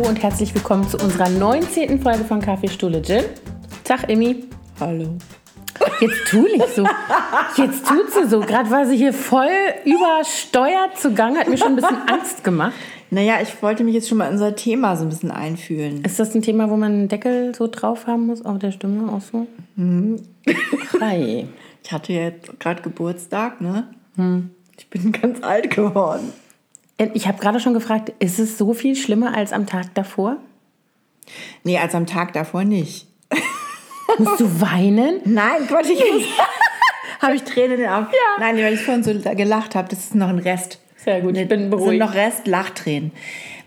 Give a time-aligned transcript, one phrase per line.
[0.00, 2.00] Hallo und herzlich willkommen zu unserer 19.
[2.00, 3.22] Folge von Kaffeestuhle Gin.
[3.84, 4.44] Tag, Emmy.
[4.80, 5.18] Hallo.
[6.00, 6.86] Jetzt tu nicht so.
[7.58, 8.40] Jetzt tut sie so.
[8.40, 9.50] Gerade war sie hier voll
[9.84, 12.72] übersteuert zugange, hat mir schon ein bisschen Angst gemacht.
[13.10, 16.02] Naja, ich wollte mich jetzt schon mal in unser Thema so ein bisschen einfühlen.
[16.02, 19.12] Ist das ein Thema, wo man einen Deckel so drauf haben muss, auf der Stimme
[19.12, 19.46] auch so?
[20.98, 21.46] Hi.
[21.84, 23.86] Ich hatte ja jetzt gerade Geburtstag, ne?
[24.78, 26.32] Ich bin ganz alt geworden.
[27.14, 30.36] Ich habe gerade schon gefragt, ist es so viel schlimmer als am Tag davor?
[31.64, 33.06] Nee, als am Tag davor nicht.
[34.18, 35.20] Musst du weinen?
[35.24, 36.24] Nein, Quatsch, ich muss.
[37.20, 38.08] habe ich Tränen in den Augen?
[38.10, 38.40] Ja.
[38.40, 40.78] Nein, weil ich vorhin so gelacht habe, das ist noch ein Rest.
[40.96, 42.00] Sehr gut, ich bin Das sind beruhigt.
[42.00, 43.12] noch Rest Lachtränen.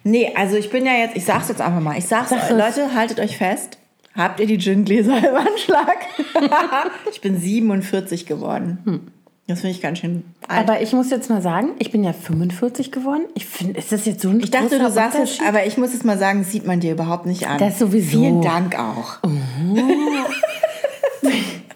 [0.03, 1.97] Nee, also ich bin ja jetzt, ich sag's jetzt einfach mal.
[1.97, 2.49] Ich sag's Sag.
[2.51, 3.77] Leute, haltet euch fest.
[4.15, 5.97] Habt ihr die Gin-Gläser im Anschlag?
[7.11, 9.11] ich bin 47 geworden.
[9.47, 10.69] Das finde ich ganz schön alt.
[10.69, 13.23] Aber ich muss jetzt mal sagen, ich bin ja 45 geworden.
[13.35, 15.45] Ich finde, ist das jetzt so ein Ich dachte, du sagst Unterschied?
[15.45, 17.57] aber ich muss jetzt mal sagen, sieht man dir überhaupt nicht an.
[17.57, 18.19] Das sowieso.
[18.19, 19.17] Vielen Dank auch.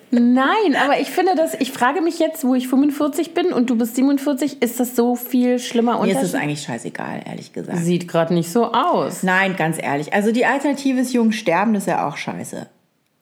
[0.09, 3.77] Nein, aber ich finde das, ich frage mich jetzt, wo ich 45 bin und du
[3.77, 7.79] bist 47, ist das so viel schlimmer Mir ist es eigentlich scheißegal, ehrlich gesagt.
[7.79, 9.23] Sieht gerade nicht so aus.
[9.23, 10.13] Nein, ganz ehrlich.
[10.13, 12.67] Also die Alternative ist jung sterben, das ist ja auch scheiße.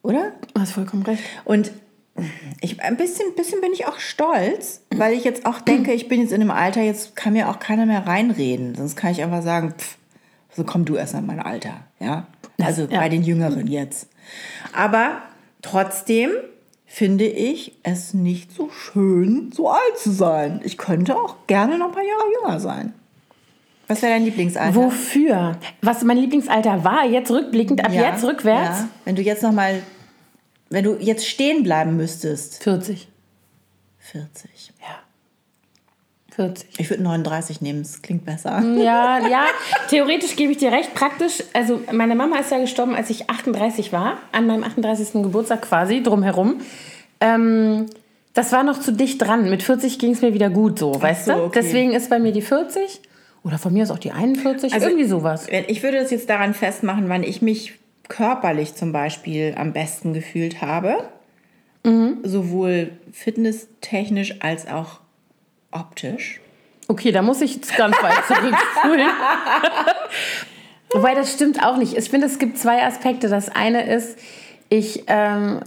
[0.04, 0.34] Oder?
[0.54, 1.24] Du hast vollkommen recht.
[1.44, 1.72] Und
[2.62, 6.22] ich, ein bisschen, bisschen bin ich auch stolz, weil ich jetzt auch denke, ich bin
[6.22, 8.76] jetzt in einem Alter, jetzt kann mir auch keiner mehr reinreden.
[8.76, 9.98] Sonst kann ich einfach sagen, pff,
[10.56, 11.82] so komm du erst an mein Alter.
[12.00, 12.28] Ja?
[12.62, 13.00] Also ja.
[13.00, 14.08] bei den Jüngeren jetzt.
[14.74, 15.22] Aber
[15.62, 16.32] trotzdem
[16.86, 20.62] finde ich es nicht so schön, so alt zu sein.
[20.64, 22.94] Ich könnte auch gerne noch ein paar Jahre jünger sein.
[23.88, 24.76] Was wäre dein Lieblingsalter?
[24.76, 25.58] Wofür?
[25.82, 28.80] Was mein Lieblingsalter war, jetzt rückblickend, ab Ja, jetzt rückwärts?
[28.80, 28.90] Ja.
[29.04, 29.82] Wenn du jetzt noch mal,
[30.70, 32.64] wenn du jetzt stehen bleiben müsstest.
[32.64, 33.08] 40.
[34.00, 34.74] 40.
[34.82, 35.00] Ja.
[36.36, 36.68] 40.
[36.80, 38.62] Ich würde 39 nehmen, es klingt besser.
[38.78, 39.46] Ja, ja,
[39.90, 40.94] theoretisch gebe ich dir recht.
[40.94, 45.14] Praktisch, also meine Mama ist ja gestorben, als ich 38 war, an meinem 38.
[45.24, 46.60] Geburtstag quasi, drumherum.
[47.22, 47.86] Ähm,
[48.34, 49.50] das war noch zu dicht dran.
[49.50, 51.44] Mit 40 ging es mir wieder gut so, weißt so, du?
[51.44, 51.60] okay.
[51.64, 53.02] Deswegen ist bei mir die 40
[53.46, 55.48] oder von mir ist auch die 41, Also- irgendwie sowas.
[55.68, 57.74] Ich würde das jetzt daran festmachen, wann ich mich
[58.08, 61.10] körperlich zum Beispiel am besten gefühlt habe.
[61.84, 62.20] Mhm.
[62.24, 65.00] Sowohl fitnesstechnisch als auch
[65.72, 66.42] optisch.
[66.88, 69.08] Okay, da muss ich jetzt ganz weit zurückspulen.
[70.94, 71.98] Wobei das stimmt auch nicht.
[71.98, 73.28] Ich finde, es gibt zwei Aspekte.
[73.28, 74.18] Das eine ist,
[74.70, 75.60] ich ähm,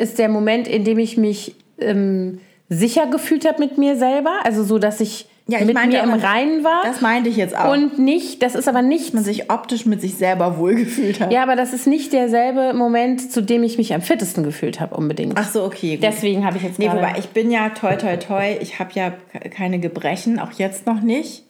[0.00, 4.64] ist der Moment, in dem ich mich ähm, sicher gefühlt habe mit mir selber, also
[4.64, 6.82] so, dass ich, Ja, ich mit meinte mir im Reinen war.
[6.84, 7.70] Das meinte ich jetzt auch.
[7.72, 11.32] und nicht, das ist aber nicht, man sich optisch mit sich selber wohlgefühlt hat.
[11.32, 14.96] ja, aber das ist nicht derselbe Moment, zu dem ich mich am fittesten gefühlt habe
[14.96, 15.34] unbedingt.
[15.36, 15.94] Ach so, okay.
[15.96, 16.02] Gut.
[16.04, 19.10] Deswegen habe ich jetzt Nee, wobei ich bin ja toi toi toi, ich habe ja
[19.10, 21.44] ke- keine Gebrechen, auch jetzt noch nicht.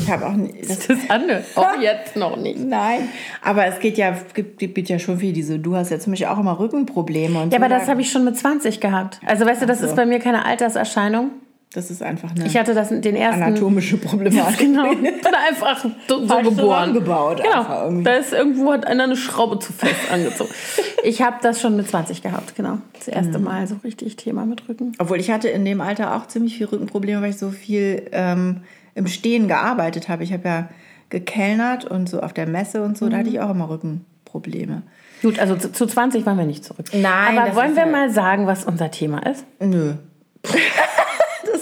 [0.00, 2.58] Ich habe auch nie- das, das andere, auch jetzt noch nicht.
[2.64, 3.08] Nein,
[3.42, 6.28] aber es geht ja gibt, gibt ja schon viel diese du hast ja zum Beispiel
[6.28, 7.64] auch immer Rückenprobleme und Ja, so.
[7.64, 9.20] aber das habe ich schon mit 20 gehabt.
[9.24, 9.86] Also weißt du, das so.
[9.86, 11.30] ist bei mir keine Alterserscheinung.
[11.74, 14.58] Das ist einfach eine Ich hatte das den ersten anatomische Problematik.
[14.60, 14.90] Genau.
[14.94, 15.10] Bin
[15.48, 16.96] einfach so, so geboren.
[16.96, 18.02] einfach Genau.
[18.02, 20.50] Da ist irgendwo hat einer eine Schraube zu fest angezogen.
[21.04, 22.78] Ich habe das schon mit 20 gehabt, genau.
[22.96, 23.44] Das erste Mhm.
[23.44, 24.92] Mal so richtig Thema mit Rücken.
[25.00, 28.58] Obwohl ich hatte in dem Alter auch ziemlich viel Rückenprobleme, weil ich so viel ähm,
[28.94, 30.22] im Stehen gearbeitet habe.
[30.22, 30.68] Ich habe ja
[31.10, 33.34] gekellnert und so auf der Messe und so, da hatte Mhm.
[33.34, 34.82] ich auch immer Rückenprobleme.
[35.22, 36.86] Gut, also zu, zu 20 waren wir nicht zurück.
[36.92, 39.44] Nein, Aber wollen wir ja- mal sagen, was unser Thema ist?
[39.58, 39.94] Nö.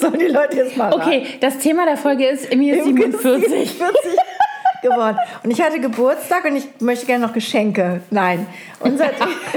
[0.01, 3.71] Das sollen die Leute jetzt mal Okay, das Thema der Folge ist, Emmy ist 47.
[3.73, 3.77] 40
[4.83, 5.19] geworden.
[5.43, 8.01] Und ich hatte Geburtstag und ich möchte gerne noch Geschenke.
[8.11, 8.47] Nein.
[8.81, 9.11] Unser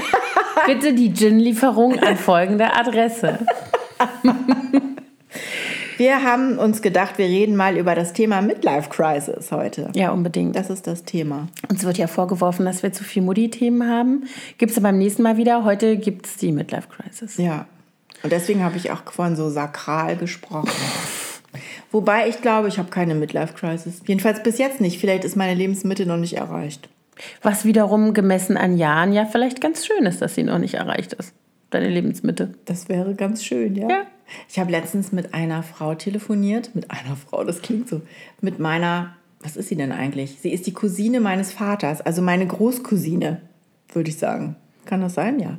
[0.66, 3.40] Bitte die Gin-Lieferung an folgende Adresse.
[5.98, 9.90] wir haben uns gedacht, wir reden mal über das Thema Midlife Crisis heute.
[9.96, 10.56] Ja, unbedingt.
[10.56, 11.48] Das ist das Thema.
[11.70, 14.26] Uns wird ja vorgeworfen, dass wir zu viel Mutti-Themen haben.
[14.58, 15.64] Gibt es beim nächsten Mal wieder.
[15.64, 17.38] Heute gibt es die Midlife Crisis.
[17.38, 17.66] Ja.
[18.24, 20.72] Und deswegen habe ich auch vorhin so sakral gesprochen.
[21.92, 24.02] Wobei ich glaube, ich habe keine Midlife Crisis.
[24.08, 25.00] Jedenfalls bis jetzt nicht.
[25.00, 26.90] Vielleicht ist meine Lebensmitte noch nicht erreicht.
[27.42, 31.14] Was wiederum gemessen an Jahren ja vielleicht ganz schön ist, dass sie noch nicht erreicht
[31.14, 31.34] ist.
[31.70, 32.54] Deine Lebensmitte.
[32.66, 33.90] Das wäre ganz schön, ja.
[33.90, 34.02] Ja.
[34.50, 36.74] Ich habe letztens mit einer Frau telefoniert.
[36.74, 38.02] Mit einer Frau, das klingt so.
[38.42, 40.38] Mit meiner, was ist sie denn eigentlich?
[40.42, 43.42] Sie ist die Cousine meines Vaters, also meine Großcousine,
[43.92, 44.56] würde ich sagen.
[44.86, 45.40] Kann das sein?
[45.40, 45.58] Ja.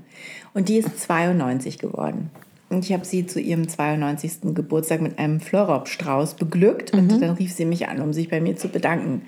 [0.54, 2.30] Und die ist 92 geworden.
[2.74, 4.54] Und ich habe sie zu ihrem 92.
[4.54, 6.92] Geburtstag mit einem Florop-Strauß beglückt.
[6.92, 9.22] Und dann rief sie mich an, um sich bei mir zu bedanken.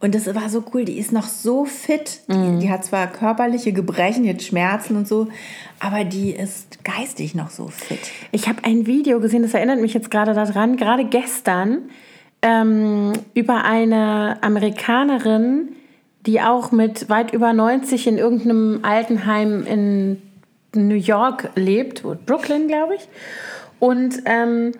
[0.00, 2.22] Und das war so cool, die ist noch so fit.
[2.28, 5.28] Die, die hat zwar körperliche Gebrechen, jetzt Schmerzen und so,
[5.78, 8.00] aber die ist geistig noch so fit.
[8.32, 11.82] Ich habe ein Video gesehen, das erinnert mich jetzt gerade daran, gerade gestern,
[12.42, 15.68] ähm, über eine Amerikanerin,
[16.26, 20.20] die auch mit weit über 90 in irgendeinem Altenheim in
[20.74, 23.08] New York lebt, Brooklyn, glaube ich.
[23.78, 24.72] Und ähm,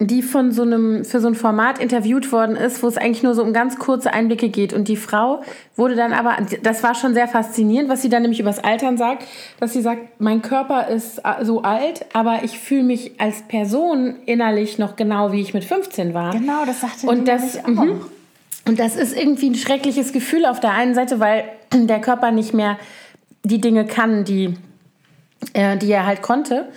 [0.00, 3.34] die von so einem, für so ein Format interviewt worden ist, wo es eigentlich nur
[3.34, 4.72] so um ganz kurze Einblicke geht.
[4.72, 5.42] Und die Frau
[5.76, 9.24] wurde dann aber, das war schon sehr faszinierend, was sie dann nämlich übers Altern sagt,
[9.60, 14.78] dass sie sagt, mein Körper ist so alt, aber ich fühle mich als Person innerlich
[14.78, 16.32] noch genau, wie ich mit 15 war.
[16.32, 17.68] Genau, das sagte und das, auch.
[17.68, 18.00] Mhm.
[18.66, 22.52] Und das ist irgendwie ein schreckliches Gefühl auf der einen Seite, weil der Körper nicht
[22.52, 22.78] mehr
[23.44, 24.54] die Dinge kann, die,
[25.52, 26.68] äh, die er halt konnte.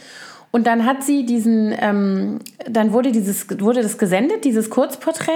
[0.52, 5.32] Und dann hat sie diesen, ähm, dann wurde dieses, wurde das gesendet, dieses Kurzporträt.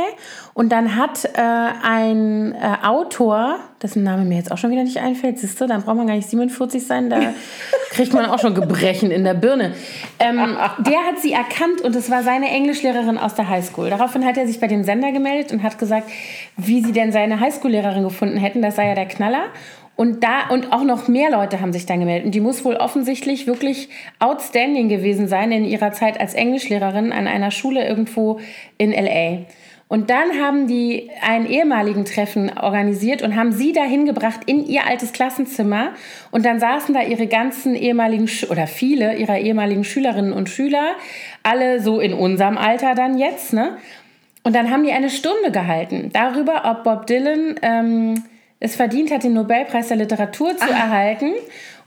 [0.54, 1.42] Und dann hat äh,
[1.84, 5.84] ein äh, Autor, dessen Name mir jetzt auch schon wieder nicht einfällt, siehst du, dann
[5.84, 7.20] braucht man gar nicht 47 sein, da
[7.92, 9.74] kriegt man auch schon Gebrechen in der Birne.
[10.20, 13.90] Ähm, der hat sie erkannt und es war seine Englischlehrerin aus der Highschool.
[13.90, 16.10] Daraufhin hat er sich bei dem Sender gemeldet und hat gesagt,
[16.58, 18.62] wie sie denn seine Highschool-Lehrerin gefunden hätten.
[18.62, 19.44] Das sei ja der Knaller.
[19.96, 22.26] Und da und auch noch mehr Leute haben sich dann gemeldet.
[22.26, 23.90] Und die muss wohl offensichtlich wirklich
[24.20, 28.40] outstanding gewesen sein in ihrer Zeit als Englischlehrerin an einer Schule irgendwo
[28.78, 29.46] in LA.
[29.92, 34.88] Und dann haben die einen ehemaligen Treffen organisiert und haben sie dahin gebracht in ihr
[34.88, 35.92] altes Klassenzimmer.
[36.32, 40.96] Und dann saßen da ihre ganzen ehemaligen oder viele ihrer ehemaligen Schülerinnen und Schüler,
[41.44, 43.80] alle so in unserem Alter dann jetzt, ne?
[44.44, 48.24] Und dann haben die eine Stunde gehalten darüber, ob Bob Dylan ähm,
[48.62, 50.70] es verdient hat, den Nobelpreis der Literatur zu Ach.
[50.70, 51.34] erhalten.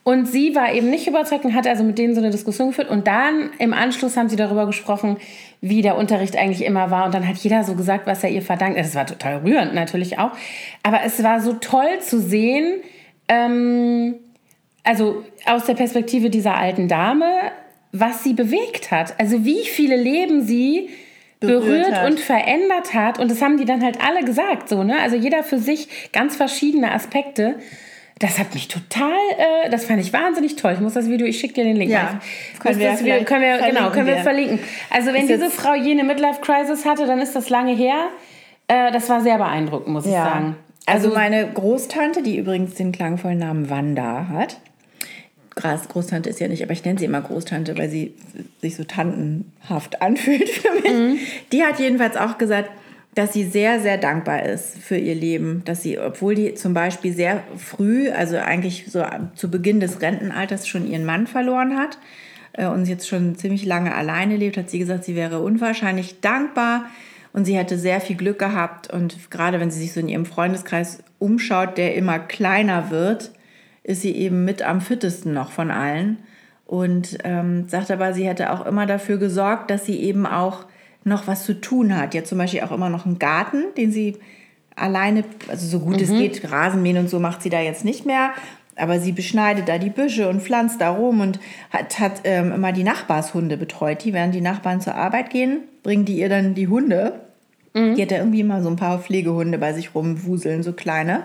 [0.03, 2.91] Und sie war eben nicht überzeugt und hat also mit denen so eine Diskussion geführt.
[2.91, 5.17] Und dann im Anschluss haben sie darüber gesprochen,
[5.63, 7.07] wie der Unterricht eigentlich immer war.
[7.07, 8.79] Und dann hat jeder so gesagt, was er ihr verdankt.
[8.79, 10.33] Das war total rührend natürlich auch.
[10.83, 12.83] Aber es war so toll zu sehen,
[13.29, 14.17] ähm,
[14.83, 17.53] also aus der Perspektive dieser alten Dame,
[17.93, 19.19] was sie bewegt hat.
[19.19, 20.91] Also wie viele Leben sie
[21.47, 23.19] berührt, berührt und verändert hat.
[23.19, 25.01] Und das haben die dann halt alle gesagt, so, ne?
[25.01, 27.57] Also jeder für sich ganz verschiedene Aspekte.
[28.21, 30.73] Das hat mich total, äh, das fand ich wahnsinnig toll.
[30.75, 31.91] Ich muss das Video, ich schicke dir den Link.
[31.91, 32.21] Ja,
[32.61, 34.61] können wir, das, wir, können wir genau, können wir verlinken.
[34.89, 38.09] Also wenn diese Frau jene Midlife Crisis hatte, dann ist das lange her.
[38.69, 40.11] Äh, das war sehr beeindruckend, muss ja.
[40.11, 40.57] ich sagen.
[40.87, 44.59] Also, also meine Großtante, die übrigens den klangvollen Namen Wanda hat,
[45.55, 48.15] Großtante ist ja nicht, aber ich nenne sie immer Großtante, weil sie
[48.61, 50.93] sich so tantenhaft anfühlt für mich.
[50.93, 51.19] Mhm.
[51.53, 52.71] Die hat jedenfalls auch gesagt,
[53.15, 55.63] dass sie sehr, sehr dankbar ist für ihr Leben.
[55.65, 59.05] Dass sie, obwohl die zum Beispiel sehr früh, also eigentlich so
[59.35, 61.99] zu Beginn des Rentenalters schon ihren Mann verloren hat
[62.55, 66.87] äh, und jetzt schon ziemlich lange alleine lebt, hat sie gesagt, sie wäre unwahrscheinlich dankbar
[67.33, 68.93] und sie hätte sehr viel Glück gehabt.
[68.93, 73.31] Und gerade wenn sie sich so in ihrem Freundeskreis umschaut, der immer kleiner wird,
[73.85, 76.19] ist sie eben mit am fittesten noch von allen.
[76.67, 80.65] Und ähm, sagt aber, sie hätte auch immer dafür gesorgt, dass sie eben auch
[81.05, 82.15] noch was zu tun hat.
[82.15, 84.17] Ja, zum Beispiel auch immer noch einen Garten, den sie
[84.75, 86.03] alleine, also so gut mhm.
[86.03, 88.31] es geht, Rasenmähen und so macht sie da jetzt nicht mehr.
[88.77, 91.39] Aber sie beschneidet da die Büsche und pflanzt da rum und
[91.71, 94.03] hat, hat ähm, immer die Nachbarshunde betreut.
[94.03, 97.21] Die, während die Nachbarn zur Arbeit gehen, bringen die ihr dann die Hunde.
[97.75, 97.95] Mhm.
[97.95, 101.25] Die hat da irgendwie immer so ein paar Pflegehunde bei sich rumwuseln, so kleine.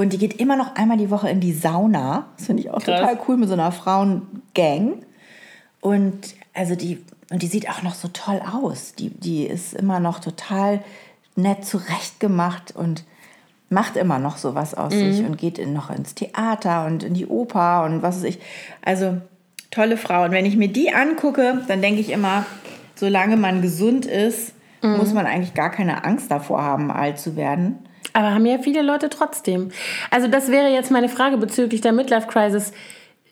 [0.00, 2.26] Und die geht immer noch einmal die Woche in die Sauna.
[2.36, 3.00] Das finde ich auch Krass.
[3.00, 5.02] total cool mit so einer Frauengang.
[5.80, 8.94] Und also die, und die sieht auch noch so toll aus.
[8.94, 10.82] Die, die ist immer noch total
[11.36, 13.04] nett zurechtgemacht und
[13.70, 15.12] macht immer noch sowas aus mhm.
[15.12, 18.38] sich und geht in, noch ins Theater und in die Oper und was weiß ich.
[18.82, 19.20] Also
[19.70, 20.24] tolle Frau.
[20.24, 22.46] Und wenn ich mir die angucke, dann denke ich immer,
[22.94, 24.96] solange man gesund ist, mhm.
[24.96, 27.78] muss man eigentlich gar keine Angst davor haben, alt zu werden.
[28.18, 29.70] Aber haben ja viele Leute trotzdem.
[30.10, 32.72] Also das wäre jetzt meine Frage bezüglich der Midlife Crisis.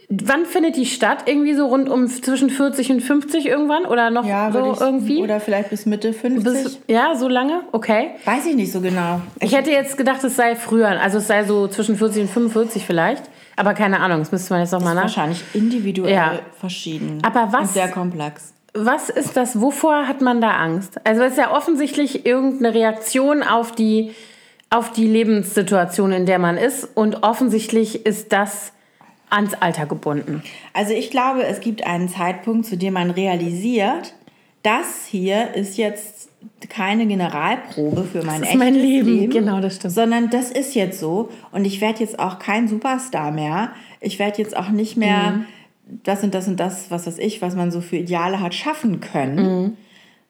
[0.08, 1.24] Wann findet die statt?
[1.26, 3.84] Irgendwie so rund um zwischen 40 und 50 irgendwann?
[3.84, 5.18] Oder noch ja, so ich, irgendwie?
[5.24, 6.44] Oder vielleicht bis Mitte 50?
[6.44, 7.62] Bis, ja, so lange?
[7.72, 8.10] Okay.
[8.26, 9.20] Weiß ich nicht so genau.
[9.40, 11.00] Ich hätte jetzt gedacht, es sei früher.
[11.00, 13.24] Also es sei so zwischen 40 und 45 vielleicht.
[13.56, 15.02] Aber keine Ahnung, das müsste man jetzt nochmal nach.
[15.02, 16.38] Wahrscheinlich individuell ja.
[16.60, 17.18] verschieden.
[17.26, 17.62] Aber was?
[17.62, 18.52] Und sehr komplex.
[18.72, 19.60] Was ist das?
[19.60, 21.00] Wovor hat man da Angst?
[21.02, 24.12] Also es ist ja offensichtlich irgendeine Reaktion auf die
[24.70, 26.88] auf die Lebenssituation, in der man ist.
[26.94, 28.72] Und offensichtlich ist das
[29.30, 30.42] ans Alter gebunden.
[30.72, 34.14] Also ich glaube, es gibt einen Zeitpunkt, zu dem man realisiert,
[34.62, 36.28] das hier ist jetzt
[36.68, 39.08] keine Generalprobe für mein das ist mein Leben.
[39.08, 39.32] Leben.
[39.32, 39.94] Genau, das stimmt.
[39.94, 41.28] Sondern das ist jetzt so.
[41.52, 43.70] Und ich werde jetzt auch kein Superstar mehr.
[44.00, 45.46] Ich werde jetzt auch nicht mehr mhm.
[46.02, 49.00] das und das und das, was weiß ich, was man so für Ideale hat, schaffen
[49.00, 49.36] können.
[49.36, 49.76] Mhm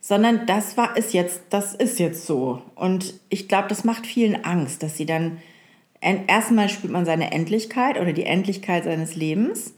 [0.06, 2.62] sondern das war ist jetzt, das ist jetzt so.
[2.76, 5.38] Und ich glaube, das macht vielen Angst, dass sie dann
[6.00, 9.74] erstmal spürt man seine Endlichkeit oder die Endlichkeit seines Lebens.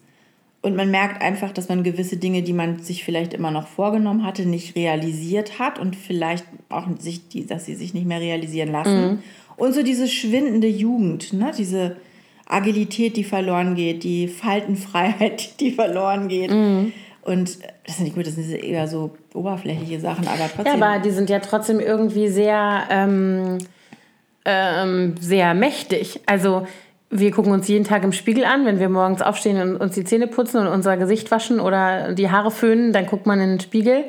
[0.61, 4.26] Und man merkt einfach, dass man gewisse Dinge, die man sich vielleicht immer noch vorgenommen
[4.26, 8.70] hatte, nicht realisiert hat und vielleicht auch sich, die, dass sie sich nicht mehr realisieren
[8.70, 9.00] lassen.
[9.00, 9.18] Mhm.
[9.56, 11.52] Und so diese schwindende Jugend, ne?
[11.56, 11.97] diese
[12.44, 16.50] Agilität, die verloren geht, die Faltenfreiheit, die verloren geht.
[16.50, 16.92] Mhm.
[17.23, 20.78] Und das sind nicht gut, das sind eher so oberflächliche Sachen, aber trotzdem.
[20.78, 23.57] Ja, aber die sind ja trotzdem irgendwie sehr, ähm,
[24.45, 26.21] ähm, sehr mächtig.
[26.26, 26.66] Also
[27.09, 30.04] wir gucken uns jeden Tag im Spiegel an, wenn wir morgens aufstehen und uns die
[30.04, 33.61] Zähne putzen und unser Gesicht waschen oder die Haare föhnen, dann guckt man in den
[33.61, 34.04] Spiegel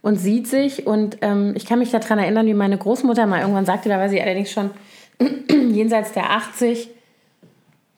[0.00, 0.88] und sieht sich.
[0.88, 4.08] Und ähm, ich kann mich daran erinnern, wie meine Großmutter mal irgendwann sagte, da war
[4.08, 4.70] sie allerdings schon
[5.70, 6.90] jenseits der 80,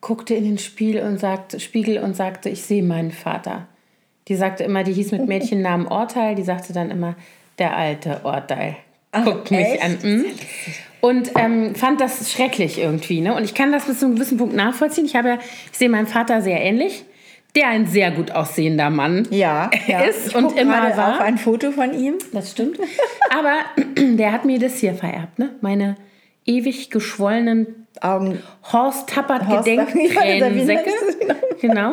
[0.03, 3.69] guckte in den Spiegel und sagte, Spiegel und sagte, ich sehe meinen Vater.
[4.29, 7.15] Die sagte immer, die hieß mit Mädchennamen Orteil, die sagte dann immer,
[7.59, 8.77] der alte Orteil.
[9.25, 9.99] Guckt mich an.
[10.03, 10.25] mm.
[11.01, 13.21] Und ähm, fand das schrecklich irgendwie.
[13.21, 13.35] Ne?
[13.35, 15.05] Und ich kann das bis zu einem gewissen Punkt nachvollziehen.
[15.05, 15.39] Ich, habe ja,
[15.71, 17.05] ich sehe meinen Vater sehr ähnlich,
[17.55, 20.01] der ein sehr gut aussehender Mann ja, ja.
[20.01, 21.17] ist und immer war.
[21.17, 22.15] auf ein Foto von ihm.
[22.33, 22.79] Das stimmt.
[23.31, 23.59] Aber
[23.97, 25.51] der hat mir das hier vererbt, ne?
[25.61, 25.97] Meine
[26.47, 28.43] ewig geschwollenen Augen.
[28.73, 30.91] Horst Tappert Gedenktränensäcke.
[31.61, 31.93] Genau.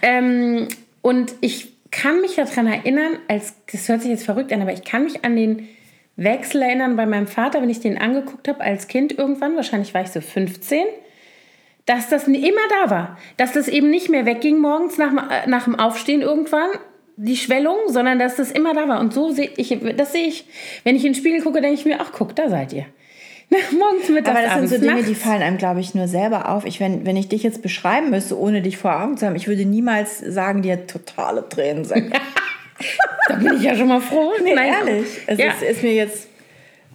[0.00, 0.68] ähm,
[1.02, 4.82] und ich kann mich daran erinnern, als das hört sich jetzt verrückt an, aber ich
[4.82, 5.68] kann mich an den
[6.16, 10.02] Wechsel erinnern bei meinem Vater, wenn ich den angeguckt habe als Kind irgendwann, wahrscheinlich war
[10.02, 10.86] ich so 15,
[11.86, 13.18] dass das immer da war.
[13.36, 16.70] Dass das eben nicht mehr wegging morgens nach, nach dem Aufstehen irgendwann,
[17.16, 19.00] die Schwellung, sondern dass das immer da war.
[19.00, 20.46] Und so sehe ich, das sehe ich,
[20.84, 22.86] wenn ich in den Spiegel gucke, denke ich mir, ach guck, da seid ihr.
[23.78, 25.06] Morgens, mittags, Aber das sind so abends, Dinge, nachts.
[25.08, 26.64] die fallen einem, glaube ich, nur selber auf.
[26.64, 29.48] Ich, wenn, wenn ich dich jetzt beschreiben müsste, ohne dich vor Augen zu haben, ich
[29.48, 32.12] würde niemals sagen, dir totale Tränensäcke.
[33.28, 34.32] Da bin ich ja schon mal froh.
[34.42, 35.06] Nee, Nein, ehrlich.
[35.28, 35.52] Es ja.
[35.52, 36.26] ist, ist mir jetzt,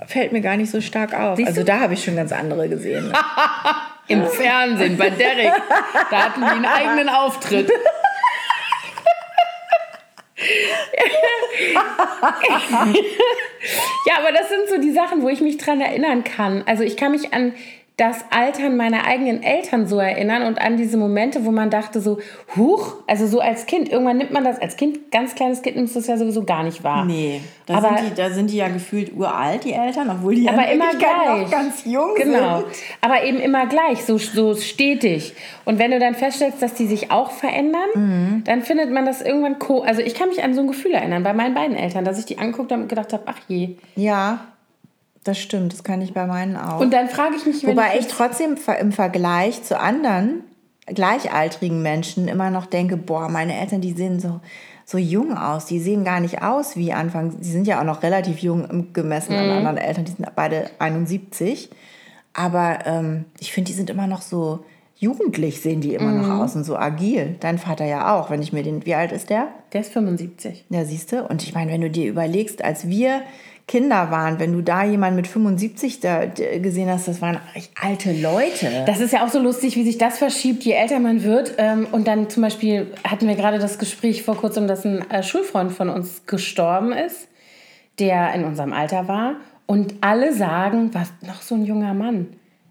[0.06, 1.38] fällt mir gar nicht so stark auf.
[1.38, 1.66] Siehst also du?
[1.66, 3.14] da habe ich schon ganz andere gesehen.
[4.10, 5.54] Im Fernsehen bei Derek.
[6.12, 7.72] Da hatten die einen eigenen Auftritt.
[14.06, 16.64] Ja, aber das sind so die Sachen, wo ich mich dran erinnern kann.
[16.66, 17.54] Also ich kann mich an
[17.98, 22.20] das Altern meiner eigenen Eltern so erinnern und an diese Momente, wo man dachte so,
[22.56, 25.96] huch, also so als Kind, irgendwann nimmt man das, als Kind, ganz kleines Kind nimmst
[25.96, 27.06] du es ja sowieso gar nicht wahr.
[27.06, 30.44] Nee, da, Aber- sind die, da sind die ja gefühlt uralt, die Eltern, obwohl die
[30.44, 31.42] ja aber immer gleich.
[31.42, 32.58] noch ganz jung genau.
[32.60, 32.68] sind.
[33.02, 35.34] Aber eben immer gleich, so, so stetig.
[35.66, 38.44] Und wenn du dann feststellst, dass die sich auch verändern, Mhm.
[38.46, 39.82] dann findet man das irgendwann co.
[39.82, 42.26] Also ich kann mich an so ein Gefühl erinnern bei meinen beiden Eltern, dass ich
[42.26, 43.70] die angeguckt habe und gedacht habe, ach je.
[43.96, 44.42] Ja,
[45.28, 46.80] das stimmt, das kann ich bei meinen auch.
[46.80, 50.44] Und dann frage ich mich, wenn Wobei ich ich trotzdem im Vergleich zu anderen
[50.86, 54.40] gleichaltrigen Menschen immer noch denke, boah, meine Eltern, die sehen so,
[54.86, 55.66] so jung aus.
[55.66, 57.40] Die sehen gar nicht aus wie Anfang.
[57.42, 60.06] Die sind ja auch noch relativ jung gemessen an anderen Eltern.
[60.06, 61.70] Die sind beide 71.
[62.34, 64.64] Aber ähm, ich finde, die sind immer noch so
[64.96, 67.36] jugendlich, sehen die immer noch aus und so agil.
[67.40, 69.50] Dein Vater ja auch, wenn ich mir den, wie alt ist der?
[69.74, 70.66] der ist 75.
[70.70, 71.24] Ja, siehst du?
[71.24, 73.22] Und ich meine, wenn du dir überlegst, als wir
[73.68, 77.38] Kinder waren, wenn du da jemanden mit 75 da gesehen hast, das waren
[77.82, 78.86] alte Leute.
[78.86, 81.56] Das ist ja auch so lustig, wie sich das verschiebt, je älter man wird.
[81.58, 85.22] Ähm, und dann zum Beispiel hatten wir gerade das Gespräch vor kurzem, dass ein äh,
[85.22, 87.28] Schulfreund von uns gestorben ist,
[88.00, 89.36] der in unserem Alter war.
[89.66, 92.28] Und alle sagen, was, noch so ein junger Mann.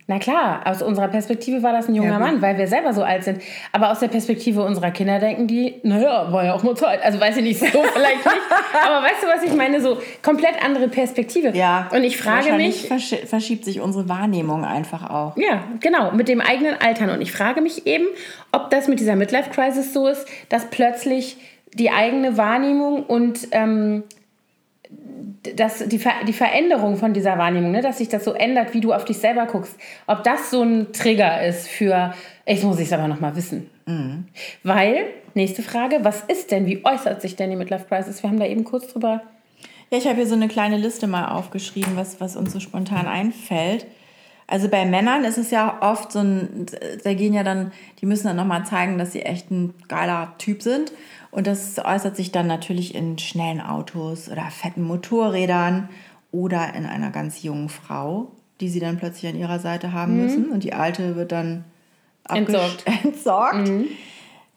[0.09, 2.19] Na klar, aus unserer Perspektive war das ein junger Ja.
[2.21, 3.43] Mann, weil wir selber so alt sind.
[3.73, 7.03] Aber aus der Perspektive unserer Kinder denken die, naja, war ja auch nur Zeit.
[7.05, 8.41] Also weiß ich nicht, so vielleicht nicht.
[8.87, 9.81] Aber weißt du, was ich meine?
[9.81, 11.51] So komplett andere Perspektive.
[11.57, 11.89] ja.
[11.93, 15.37] Und ich frage mich, versch- verschiebt sich unsere Wahrnehmung einfach auch.
[15.37, 17.11] ja, genau, mit dem eigenen Altern.
[17.11, 18.05] Und ich frage mich eben,
[18.53, 21.37] ob das mit dieser Midlife-Crisis so ist, dass plötzlich
[21.75, 24.05] die eigene Wahrnehmung und ähm,
[25.57, 28.81] das, die, Ver die Veränderung von dieser Wahrnehmung, ne, dass sich das so ändert, wie
[28.81, 32.93] du auf dich selber guckst, ob das so ein Trigger ist für, ich muss es
[32.93, 33.71] aber nochmal wissen.
[34.63, 38.23] Weil, nächste Frage, was ist denn, wie äußert sich denn die Midlife-Crisis?
[38.23, 39.23] Wir haben da eben kurz drüber
[39.91, 43.07] Ja, ich habe hier so eine kleine Liste mal aufgeschrieben, was, was uns so spontan
[43.07, 43.87] einfällt.
[44.49, 46.67] Also bei Männern ist es ja oft so ein,
[47.03, 50.63] da gehen ja dann, die müssen dann nochmal zeigen, dass sie echt ein geiler Typ
[50.63, 50.93] sind.
[51.33, 55.89] Und das äußert sich dann natürlich in schnellen Autos oder fetten Motorrädern
[56.31, 60.51] oder in einer ganz jungen Frau, die sie dann plötzlich an ihrer Seite haben müssen.
[60.51, 61.65] Und die alte wird dann
[62.29, 62.85] Entsorgt.
[63.05, 63.69] entsorgt.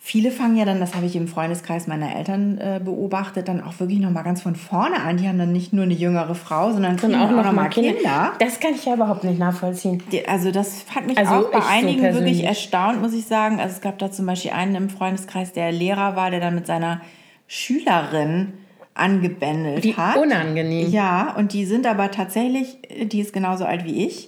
[0.01, 3.79] Viele fangen ja dann, das habe ich im Freundeskreis meiner Eltern äh, beobachtet, dann auch
[3.81, 5.17] wirklich nochmal ganz von vorne an.
[5.17, 7.63] Die haben dann nicht nur eine jüngere Frau, sondern kriegen auch auch, noch noch mal
[7.63, 8.31] mal Kinder.
[8.39, 10.01] Das kann ich ja überhaupt nicht nachvollziehen.
[10.11, 12.37] Die, also das hat mich Also auch bei so einigen persönlich.
[12.37, 13.59] wirklich erstaunt, muss ich sagen.
[13.59, 16.65] Also es gab da zum Beispiel einen im Freundeskreis, der Lehrer war, der dann mit
[16.65, 17.01] seiner
[17.47, 18.53] Schülerin
[18.93, 20.15] angebändelt Wie hat.
[20.17, 20.89] unangenehm.
[20.89, 24.27] Ja, und die sind aber tatsächlich, die ist genauso alt wie ich.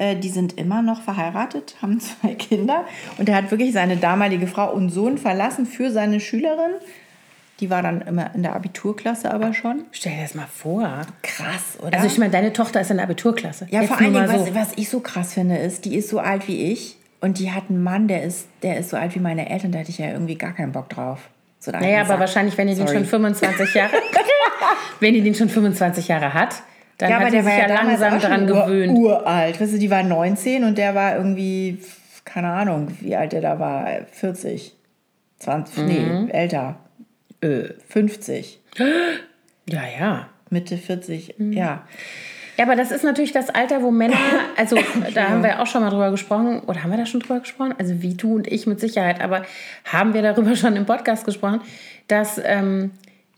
[0.00, 2.84] Äh, Die sind immer noch verheiratet, haben zwei Kinder.
[3.18, 6.72] Und er hat wirklich seine damalige Frau und Sohn verlassen für seine Schülerin.
[7.60, 9.84] Die war dann immer in der Abiturklasse aber schon.
[9.92, 11.02] Stell dir das mal vor.
[11.22, 11.92] Krass, oder?
[11.94, 13.66] Also ich meine, deine Tochter ist in der Abiturklasse.
[13.70, 14.54] ja, Jetzt vor allen Dingen, mal was, so.
[14.54, 17.64] was ich so krass finde, ist, die ist so alt wie ich und die hat
[17.68, 20.06] einen Mann, der ist, der ist so alt wie meine Eltern, da hätte ich ja
[20.06, 21.18] irgendwie gar keinen Bock drauf.
[21.58, 22.20] So Naja, aber Sack.
[22.20, 23.92] wahrscheinlich, wenn die den schon 25 Jahre,
[25.00, 26.62] wenn die den schon 25 Jahre hat,
[27.00, 28.98] dann ja damals langsam auch schon daran ur, gewöhnt.
[28.98, 29.60] Uralt.
[29.60, 31.78] Weißt du, die war 19 und der war irgendwie,
[32.24, 34.74] keine Ahnung, wie alt der da war, 40.
[35.38, 35.86] 20, Mhm.
[35.86, 36.76] nee, älter.
[37.40, 38.60] Äh, 50.
[39.66, 40.28] Ja, ja.
[40.50, 41.52] Mitte 40, Mhm.
[41.52, 41.84] ja.
[42.58, 44.16] Ja, aber das ist natürlich das Alter, wo Männer,
[44.58, 44.76] also
[45.14, 47.74] da haben wir auch schon mal drüber gesprochen, oder haben wir da schon drüber gesprochen?
[47.78, 49.42] Also wie du und ich mit Sicherheit, aber
[49.86, 51.62] haben wir darüber schon im Podcast gesprochen,
[52.08, 52.90] dass ähm,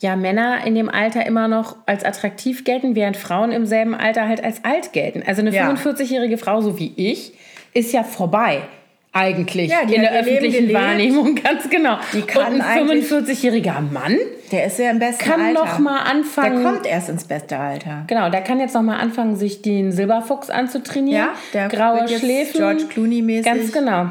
[0.03, 4.29] ja Männer in dem Alter immer noch als attraktiv gelten, während Frauen im selben Alter
[4.29, 5.23] halt als alt gelten.
[5.27, 5.71] Also eine Ja.
[5.71, 7.33] 45-jährige Frau, so wie ich,
[7.73, 8.61] ist ja vorbei.
[9.15, 10.73] Eigentlich Ja, in der Leben öffentlichen.
[10.73, 11.99] Wahrnehmung, ganz genau.
[12.15, 14.17] Die kann und ein eigentlich- 45-jähriger Mann
[14.51, 15.53] Der ist ja im besten kann Alter.
[15.65, 16.63] noch mal anfangen.
[16.63, 18.05] Der kommt erst ins beste Alter.
[18.07, 21.27] Genau, der kann jetzt noch mal anfangen, sich den Silberfuchs anzutrainieren.
[21.27, 22.57] Ja, der graue Schläfen.
[22.59, 23.45] George Clooney-mäßig.
[23.45, 24.07] Ganz genau.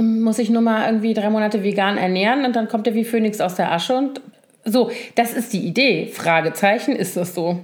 [0.00, 3.40] Muss sich nur mal irgendwie drei Monate vegan ernähren und dann kommt er wie Phönix
[3.40, 4.20] aus der Asche und
[4.66, 4.90] so.
[5.14, 6.06] Das ist die Idee.
[6.12, 7.60] Fragezeichen, ist das so?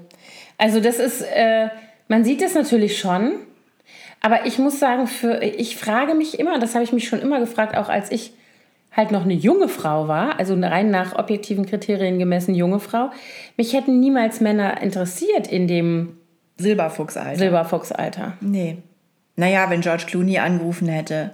[0.56, 1.68] Also das ist, äh,
[2.08, 3.32] man sieht es natürlich schon,
[4.20, 7.40] aber ich muss sagen, für, ich frage mich immer, das habe ich mich schon immer
[7.40, 8.32] gefragt, auch als ich
[8.92, 13.10] halt noch eine junge Frau war, also rein nach objektiven Kriterien gemessen junge Frau,
[13.56, 16.18] mich hätten niemals Männer interessiert in dem
[16.58, 17.38] Silberfuchsalter.
[17.38, 18.34] Silberfuchsalter.
[18.40, 18.78] nee.
[19.34, 21.32] Naja, wenn George Clooney angerufen hätte.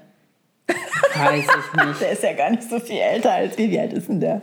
[1.17, 2.01] Weiß ich nicht.
[2.01, 3.69] Der ist ja gar nicht so viel älter als wir.
[3.71, 4.41] Wie alt ist denn der?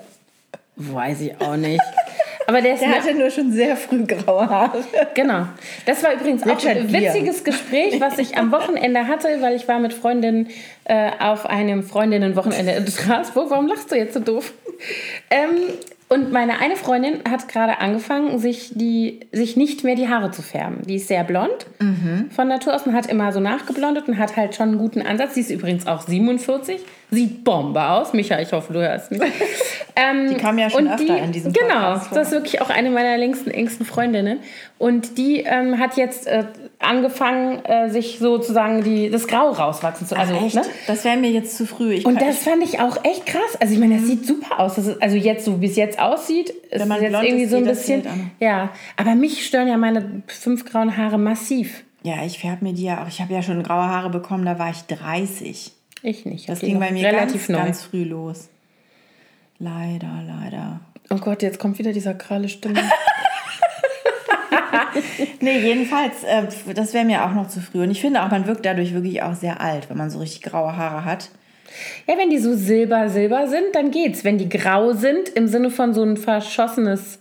[0.76, 1.82] Weiß ich auch nicht.
[2.48, 4.84] Aber der Der hatte nur schon sehr früh graue Haare.
[5.16, 5.48] Genau.
[5.86, 9.68] Das war übrigens auch Richard ein witziges Gespräch, was ich am Wochenende hatte, weil ich
[9.68, 10.50] war mit Freundinnen
[10.84, 13.50] äh, auf einem Freundinnenwochenende in Straßburg.
[13.50, 14.54] Warum lachst du jetzt so doof?
[15.32, 15.50] Ähm,
[16.08, 20.44] und meine eine Freundin hat gerade angefangen, sich, die, sich nicht mehr die Haare zu
[20.44, 20.84] färben.
[20.86, 21.66] Die ist sehr blond
[22.36, 25.34] von Natur aus und hat immer so nachgeblondet und hat halt schon einen guten Ansatz.
[25.34, 26.80] Sie ist übrigens auch 47,
[27.12, 28.14] sieht Bombe aus.
[28.14, 29.22] Micha, ich hoffe, du hörst mich.
[29.98, 32.18] Ähm, Die kam ja schon öfter in diesem Genau, Podcast vor.
[32.18, 34.40] das ist wirklich auch eine meiner längsten, engsten Freundinnen.
[34.78, 36.44] Und die ähm, hat jetzt äh,
[36.80, 40.56] angefangen, äh, sich sozusagen die, das Grau rauswachsen zu also, Echt?
[40.56, 40.64] Ne?
[40.88, 41.94] Das wäre mir jetzt zu früh.
[41.94, 43.56] Ich Und das fand ich auch echt krass.
[43.62, 44.78] Also ich meine, das sieht super aus.
[44.78, 47.56] Ist, also jetzt, so wie es jetzt aussieht, ist Wenn man es jetzt irgendwie so
[47.56, 48.06] ein bisschen.
[48.06, 48.32] An.
[48.42, 51.86] Ja, aber mich stören ja meine fünf grauen Haare massiv.
[52.04, 53.08] ja, ich färbe mir die ja auch.
[53.08, 55.72] Ich habe ja schon graue Haare bekommen, da war ich 30.
[56.06, 56.48] Ich nicht.
[56.48, 58.50] Das ging bei mir relativ ganz, ganz früh los.
[59.58, 60.82] Leider, leider.
[61.10, 62.82] Oh Gott, jetzt kommt wieder dieser kralle Stimme.
[65.42, 67.84] Nee, jedenfalls, äh, das wäre mir auch noch zu früh.
[67.84, 70.42] Und ich finde auch, man wirkt dadurch wirklich auch sehr alt, wenn man so richtig
[70.44, 71.30] graue Haare hat.
[72.08, 74.24] ja, wenn die so silber, silber sind, dann geht's.
[74.24, 77.20] Wenn die grau sind, im Sinne von so ein verschossenes.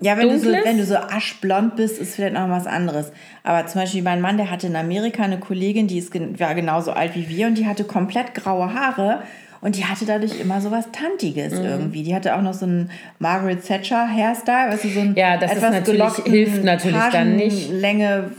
[0.00, 3.10] Ja, wenn du, so, wenn du so aschblond bist, ist vielleicht noch was anderes.
[3.42, 6.92] Aber zum Beispiel mein Mann, der hatte in Amerika eine Kollegin, die ist, war genauso
[6.92, 9.22] alt wie wir und die hatte komplett graue Haare
[9.60, 11.64] und die hatte dadurch immer so was Tantiges Mhm.
[11.64, 12.02] irgendwie.
[12.04, 15.50] Die hatte auch noch so einen Margaret Thatcher Hairstyle, weißt du, so ein Ja, das
[15.50, 17.70] ist etwas natürlich- gelockten hilft natürlich dann nicht.
[17.72, 18.30] Länge,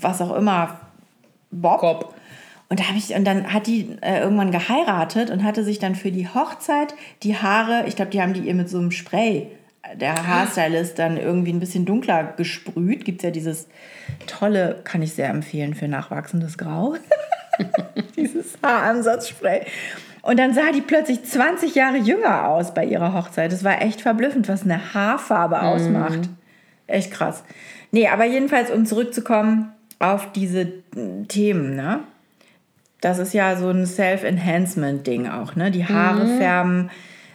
[0.00, 0.78] was auch immer,
[1.50, 1.80] Bob.
[1.80, 2.14] Bob.
[2.68, 6.10] Und da ich und dann hat die äh, irgendwann geheiratet und hatte sich dann für
[6.12, 9.48] die Hochzeit die Haare, ich glaube, die haben die ihr mit so einem Spray,
[9.94, 13.04] der Haarstylist dann irgendwie ein bisschen dunkler gesprüht.
[13.04, 13.68] Gibt es ja dieses
[14.26, 16.96] tolle, kann ich sehr empfehlen für nachwachsendes Grau.
[18.16, 19.66] dieses Haaransatzspray.
[20.22, 23.52] Und dann sah die plötzlich 20 Jahre jünger aus bei ihrer Hochzeit.
[23.52, 26.30] Das war echt verblüffend, was eine Haarfarbe ausmacht.
[26.86, 27.44] Echt krass.
[27.90, 32.00] Nee, aber jedenfalls, um zurückzukommen auf diese mm, Themen, ne?
[33.00, 35.70] Das ist ja so ein Self-Enhancement-Ding auch, ne?
[35.70, 36.90] Die Haare färben.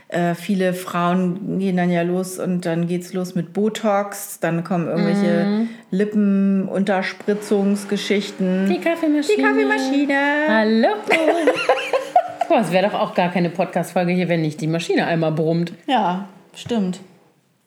[0.09, 4.39] Äh, viele Frauen gehen dann ja los und dann geht's los mit Botox.
[4.39, 8.67] Dann kommen irgendwelche Lippenunterspritzungsgeschichten.
[8.67, 9.37] Die Kaffeemaschine.
[9.37, 10.17] Die Kaffeemaschine.
[10.47, 10.87] Hallo.
[12.47, 15.73] Boah, es wäre doch auch gar keine Podcast-Folge hier, wenn nicht die Maschine einmal brummt.
[15.85, 17.01] Ja, stimmt.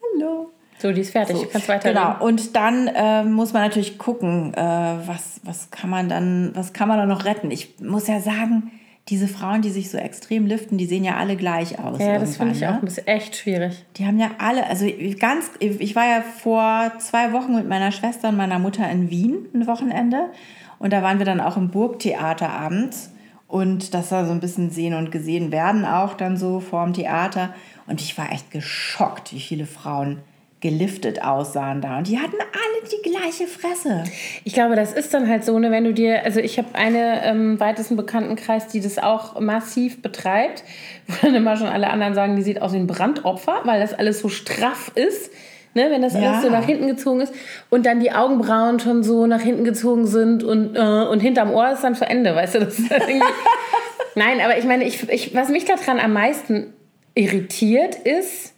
[0.03, 0.51] Hallo.
[0.79, 1.37] So, die ist fertig.
[1.37, 2.03] Du kannst weiterreden.
[2.03, 2.25] Genau.
[2.25, 6.89] Und dann äh, muss man natürlich gucken, äh, was, was kann man dann, was kann
[6.89, 7.53] man da noch retten.
[7.53, 8.73] Ich muss ja sagen,
[9.09, 11.99] diese Frauen, die sich so extrem liften, die sehen ja alle gleich aus.
[11.99, 12.71] Ja, das finde ich ne?
[12.71, 13.85] auch ein bisschen echt schwierig.
[13.97, 14.87] Die haben ja alle, also
[15.19, 19.47] ganz, ich war ja vor zwei Wochen mit meiner Schwester und meiner Mutter in Wien
[19.55, 20.31] ein Wochenende
[20.79, 23.11] und da waren wir dann auch im Burgtheater abends
[23.49, 27.53] und das war so ein bisschen sehen und gesehen werden auch dann so vorm Theater
[27.89, 30.21] und ich war echt geschockt, wie viele Frauen
[30.63, 31.99] geliftet aussahen da.
[31.99, 34.05] Und die hatten alle die gleiche Fresse.
[34.45, 37.29] Ich glaube, das ist dann halt so, ne, wenn du dir, also ich habe eine
[37.29, 40.63] im weitesten Bekanntenkreis, die das auch massiv betreibt,
[41.09, 43.93] wo dann immer schon alle anderen sagen, die sieht aus wie ein Brandopfer, weil das
[43.93, 45.31] alles so straff ist.
[45.75, 46.33] Ne, wenn das Ja.
[46.33, 47.33] alles so nach hinten gezogen ist
[47.71, 51.73] und dann die Augenbrauen schon so nach hinten gezogen sind und, äh, und hinterm Ohr
[51.73, 52.59] ist dann zu Ende, weißt du?
[52.61, 53.05] Das ist halt
[54.15, 56.75] Nein, aber ich meine, ich, ich, was mich daran am meisten
[57.15, 58.52] irritiert ist,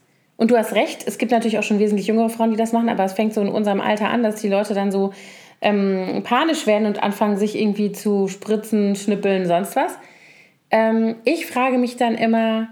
[0.44, 2.90] und du hast recht, es gibt natürlich auch schon wesentlich jüngere Frauen, die das machen,
[2.90, 5.14] aber es fängt so in unserem Alter an, dass die Leute dann so
[5.62, 9.96] ähm, panisch werden und anfangen, sich irgendwie zu spritzen, schnippeln, sonst was.
[10.70, 12.68] Ähm, ich frage mich dann immer,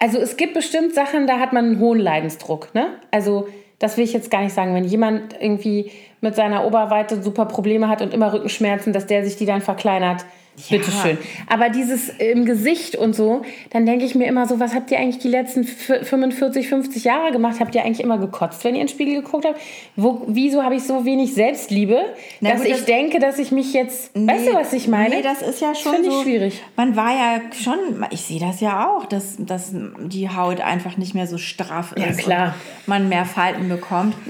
[0.00, 2.74] also es gibt bestimmt Sachen, da hat man einen hohen Leidensdruck.
[2.74, 2.88] Ne?
[3.12, 3.46] Also
[3.78, 4.74] das will ich jetzt gar nicht sagen.
[4.74, 9.36] Wenn jemand irgendwie mit seiner Oberweite super Probleme hat und immer Rückenschmerzen, dass der sich
[9.36, 10.24] die dann verkleinert,
[10.70, 11.18] bitteschön.
[11.48, 14.98] Aber dieses im Gesicht und so, dann denke ich mir immer so, was habt ihr
[14.98, 17.56] eigentlich die letzten f- 45, 50 Jahre gemacht?
[17.60, 19.58] Habt ihr eigentlich immer gekotzt, wenn ihr in den Spiegel geguckt habt?
[19.96, 22.00] Wo, wieso habe ich so wenig Selbstliebe,
[22.40, 24.10] Na dass gut, ich das- denke, dass ich mich jetzt...
[24.14, 25.16] weißt du, was ich meine?
[25.16, 26.62] Nee, das ist ja schon Finde ich so, schwierig.
[26.76, 27.78] Man war ja schon,
[28.10, 32.04] ich sehe das ja auch, dass, dass die Haut einfach nicht mehr so straff ist.
[32.04, 32.54] Ja, klar.
[32.86, 34.14] Man mehr Falten bekommt.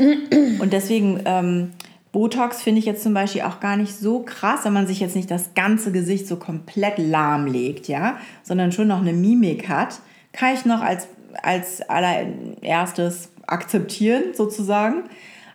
[0.60, 1.72] Und deswegen, ähm,
[2.12, 5.16] Botox finde ich jetzt zum Beispiel auch gar nicht so krass, wenn man sich jetzt
[5.16, 10.00] nicht das ganze Gesicht so komplett lahmlegt, ja, sondern schon noch eine Mimik hat,
[10.32, 11.08] kann ich noch als,
[11.42, 15.04] als allererstes akzeptieren, sozusagen.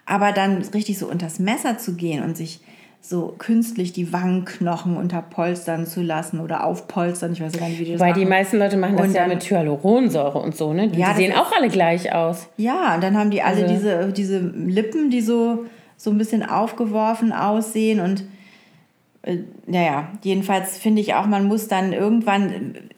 [0.06, 2.60] Aber dann richtig so unters Messer zu gehen und sich
[3.02, 7.92] so künstlich die Wangenknochen unterpolstern zu lassen oder aufpolstern, ich weiß gar nicht, wie die
[7.94, 8.30] das Weil die machen.
[8.30, 10.88] meisten Leute machen das Und ja mit Hyaluronsäure und so, ne?
[10.90, 12.48] Die, Ja, die sehen auch alle gleich aus.
[12.58, 15.66] Ja, und dann haben die alle Also- diese, diese Lippen, die so,
[15.98, 18.00] so ein bisschen aufgeworfen aussehen.
[18.00, 18.24] Und
[19.24, 22.90] äh, naja, jedenfalls finde ich auch, man muss dann irgendwann,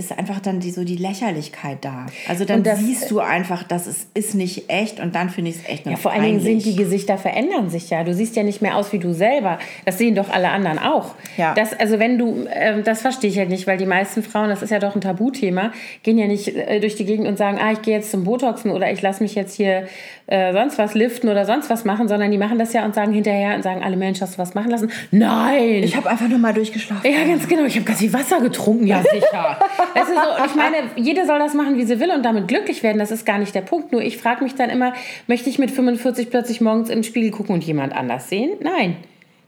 [0.00, 2.06] ist einfach dann die, so die Lächerlichkeit da.
[2.28, 5.58] Also dann das- siehst du einfach, dass es ist nicht echt und dann finde ich
[5.58, 8.02] es echt Ja, vor allen Dingen sind die Gesichter verändern sich ja.
[8.02, 9.58] Du siehst ja nicht mehr aus wie du selber.
[9.84, 11.14] Das sehen doch alle anderen auch.
[11.36, 11.54] Ja.
[11.54, 14.62] Das, also wenn du, ähm, das verstehe ich halt nicht, weil die meisten Frauen, das
[14.62, 17.72] ist ja doch ein Tabuthema, gehen ja nicht äh, durch die Gegend und sagen, ah,
[17.72, 19.86] ich gehe jetzt zum Botoxen oder ich lasse mich jetzt hier
[20.26, 23.12] äh, sonst was liften oder sonst was machen, sondern die machen das ja und sagen
[23.12, 24.90] hinterher und sagen alle, Mensch, hast du was machen lassen?
[25.10, 25.82] Nein!
[25.82, 27.10] Ich habe einfach nur mal durchgeschlafen.
[27.10, 27.64] Ja, ganz genau.
[27.64, 29.58] Ich habe ganz viel Wasser getrunken, ja sicher.
[29.94, 32.82] Das ist so, ich meine, jede soll das machen, wie sie will und damit glücklich
[32.82, 32.98] werden.
[32.98, 33.92] Das ist gar nicht der Punkt.
[33.92, 34.92] Nur ich frage mich dann immer,
[35.26, 38.52] möchte ich mit 45 plötzlich morgens in den Spiegel gucken und jemand anders sehen?
[38.60, 38.96] Nein.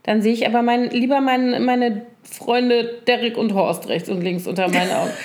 [0.03, 4.47] Dann sehe ich aber mein, lieber mein, meine Freunde Derek und Horst rechts und links
[4.47, 5.11] unter meinen Augen.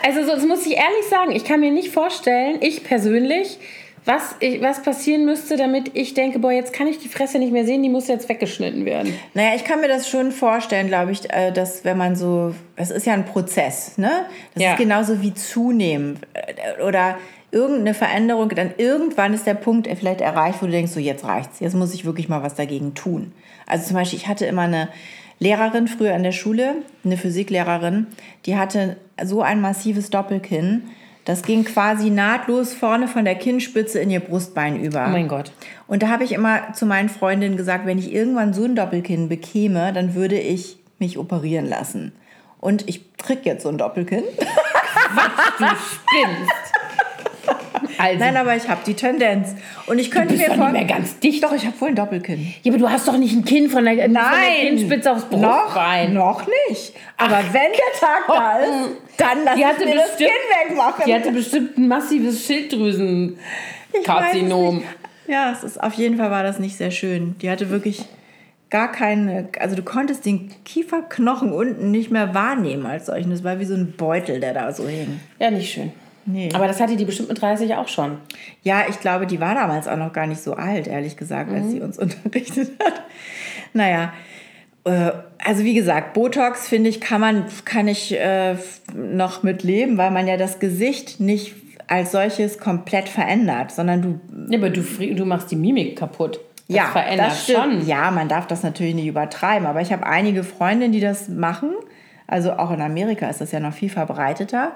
[0.00, 1.32] Also so, das muss ich ehrlich sagen.
[1.32, 3.58] Ich kann mir nicht vorstellen, ich persönlich,
[4.04, 7.52] was, ich, was passieren müsste, damit ich denke, boah, jetzt kann ich die Fresse nicht
[7.52, 9.12] mehr sehen, die muss jetzt weggeschnitten werden.
[9.34, 12.90] Naja, ich kann mir das schon vorstellen, glaube ich, äh, dass wenn man so, es
[12.90, 14.10] ist ja ein Prozess, ne?
[14.54, 14.70] Das Ja.
[14.72, 17.18] ist genauso wie zunehmen äh, oder
[17.50, 21.60] irgendeine Veränderung, dann irgendwann ist der Punkt vielleicht erreicht, wo du denkst, so jetzt reicht's,
[21.60, 23.32] jetzt muss ich wirklich mal was dagegen tun.
[23.66, 24.88] Also zum Beispiel, ich hatte immer eine
[25.38, 28.06] Lehrerin früher in der Schule, eine Physiklehrerin,
[28.44, 30.82] die hatte so ein massives Doppelkinn,
[31.28, 35.04] das ging quasi nahtlos vorne von der Kinnspitze in ihr Brustbein über.
[35.06, 35.52] Oh mein Gott.
[35.86, 39.28] Und da habe ich immer zu meinen Freundinnen gesagt, wenn ich irgendwann so ein Doppelkinn
[39.28, 42.12] bekäme, dann würde ich mich operieren lassen.
[42.60, 44.24] Und ich krieg jetzt so ein Doppelkinn.
[45.58, 46.87] Du spinnst.
[47.98, 49.54] Also, Nein, aber ich habe die Tendenz.
[49.86, 51.42] Und ich könnte bist mir doch nicht mehr ganz dicht.
[51.42, 52.52] Doch, ich habe wohl ein Doppelkinn.
[52.62, 54.22] Ja, aber du hast doch nicht ein Kinn von der, von der
[54.60, 56.14] Kinnspitze aufs noch, Brustbein.
[56.14, 56.92] noch nicht.
[57.16, 60.28] Aber wenn der Tag da ist, dann lass ich mir das Kinn
[60.66, 61.04] wegmachen.
[61.06, 64.82] Die hatte bestimmt ein massives Schilddrüsenkarzinom.
[65.26, 67.36] Ja, es ist auf jeden Fall war das nicht sehr schön.
[67.40, 68.04] Die hatte wirklich
[68.70, 73.30] gar keine, also du konntest den Kieferknochen unten nicht mehr wahrnehmen als solchen.
[73.30, 75.20] Das war wie so ein Beutel, der da so hing.
[75.38, 75.92] Ja, nicht schön.
[76.30, 76.50] Nee.
[76.52, 78.18] Aber das hatte die bestimmt mit 30 auch schon.
[78.62, 81.70] Ja, ich glaube, die war damals auch noch gar nicht so alt, ehrlich gesagt, als
[81.70, 83.02] sie uns unterrichtet hat.
[83.72, 84.12] Naja,
[84.84, 85.12] äh,
[85.42, 88.56] also wie gesagt, Botox finde ich, kann man, kann ich äh,
[88.94, 91.54] noch mit leben, weil man ja das Gesicht nicht
[91.86, 96.40] als solches komplett verändert, sondern du Ja, aber du, du machst die Mimik kaputt.
[96.68, 97.58] Das ja, verändert das stimmt.
[97.58, 97.86] schon.
[97.86, 101.70] Ja, man darf das natürlich nicht übertreiben, aber ich habe einige Freundinnen, die das machen.
[102.28, 104.72] Also auch in Amerika ist das ja noch viel verbreiteter.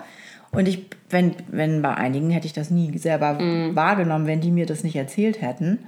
[0.51, 3.77] Und ich, wenn, wenn bei einigen hätte ich das nie selber Mhm.
[3.77, 5.79] wahrgenommen, wenn die mir das nicht erzählt hätten.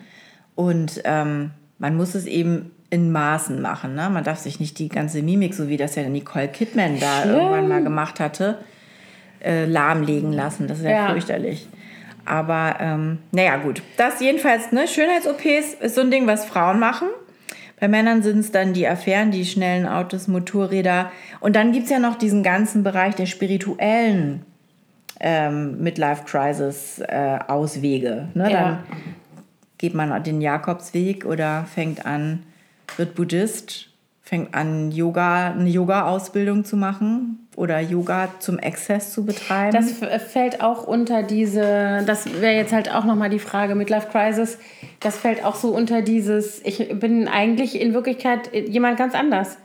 [0.54, 3.94] Und ähm, man muss es eben in Maßen machen.
[3.94, 4.08] Ne?
[4.08, 7.34] Man darf sich nicht die ganze Mimik, so wie das ja Nicole Kidman da Schlimm.
[7.34, 8.58] irgendwann mal gemacht hatte,
[9.42, 10.68] äh, lahmlegen lassen.
[10.68, 11.10] Das ist ja, Ja.
[11.10, 11.68] fürchterlich.
[12.24, 13.82] Aber ähm, naja, gut.
[13.98, 17.08] Das jedenfalls, ne, Schönheits-OPs ist so ein Ding, was Frauen machen.
[17.84, 21.12] Bei Männern sind es dann die Affären, die schnellen Autos, Motorräder.
[21.40, 24.46] Und dann gibt es ja noch diesen ganzen Bereich der spirituellen
[25.20, 28.28] ähm, Midlife-Crisis-Auswege.
[28.32, 28.50] ne?
[28.50, 28.62] Ja.
[28.62, 28.78] Dann
[29.76, 32.44] geht man den Jakobsweg oder fängt an,
[32.96, 33.90] wird Buddhist,
[34.22, 39.72] fängt an, Yoga, eine Yoga-Ausbildung zu machen oder Yoga zum Exzess zu betreiben.
[39.72, 44.08] Das f- fällt auch unter diese, das wäre jetzt halt auch nochmal die Frage, Midlife
[44.10, 44.58] Crisis,
[45.00, 49.56] das fällt auch so unter dieses, ich bin eigentlich in Wirklichkeit jemand ganz anders.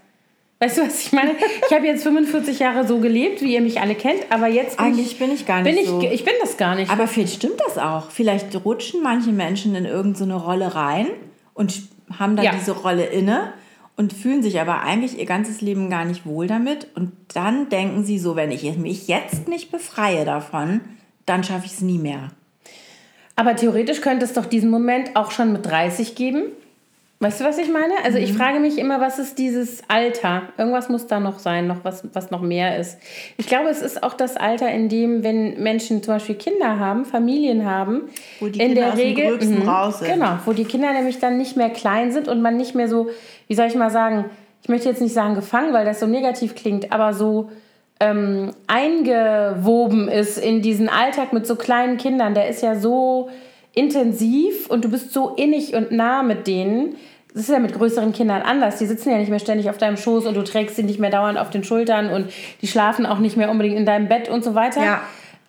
[0.62, 1.32] Weißt du, was ich meine?
[1.69, 4.88] Ich habe jetzt 45 Jahre so gelebt, wie ihr mich alle kennt, aber jetzt bin
[4.88, 6.02] Eigentlich bin ich gar nicht bin ich, so.
[6.02, 6.91] ich bin das gar nicht.
[6.91, 8.12] Aber vielleicht stimmt das auch.
[8.12, 11.08] Vielleicht rutschen manche Menschen in irgendeine Rolle rein
[11.54, 11.82] und
[12.19, 12.52] haben dann Ja.
[12.60, 13.54] diese Rolle inne
[13.99, 16.88] und fühlen sich aber eigentlich ihr ganzes Leben gar nicht wohl damit.
[16.95, 20.79] Und dann denken sie so, wenn ich mich jetzt nicht befreie davon,
[21.25, 22.29] dann schaffe ich es nie mehr.
[23.35, 26.43] Aber theoretisch könnte es doch diesen Moment auch schon mit 30 geben.
[27.21, 27.93] Weißt du, was ich meine?
[28.05, 28.23] Also Mhm.
[28.23, 30.43] ich frage mich immer, was ist dieses Alter?
[30.57, 32.97] Irgendwas muss da noch sein, noch was, was noch mehr ist.
[33.35, 37.03] Ich glaube, es ist auch das Alter, in dem, wenn Menschen zum Beispiel Kinder haben,
[37.03, 38.03] Familien haben,
[38.39, 40.13] Wo die in Kinder der Regel Mhm, raus sind.
[40.13, 43.09] Genau, wo die Kinder nämlich dann nicht mehr klein sind und man nicht mehr so,
[43.49, 44.25] wie soll ich mal sagen,
[44.62, 47.49] ich möchte jetzt nicht sagen gefangen, weil das so negativ klingt, aber so
[47.99, 53.29] ähm, eingewoben ist in diesen Alltag mit so kleinen Kindern, der ist ja so
[53.73, 56.95] intensiv und du bist so innig und nah mit denen.
[57.33, 58.77] Das ist ja mit größeren Kindern anders.
[58.77, 61.12] Die sitzen ja nicht mehr ständig auf deinem Schoß und du trägst sie nicht mehr
[61.12, 62.31] dauernd auf den Schultern und
[62.62, 64.83] die schlafen auch nicht mehr unbedingt in deinem Bett und so weiter.
[64.83, 65.01] Ja.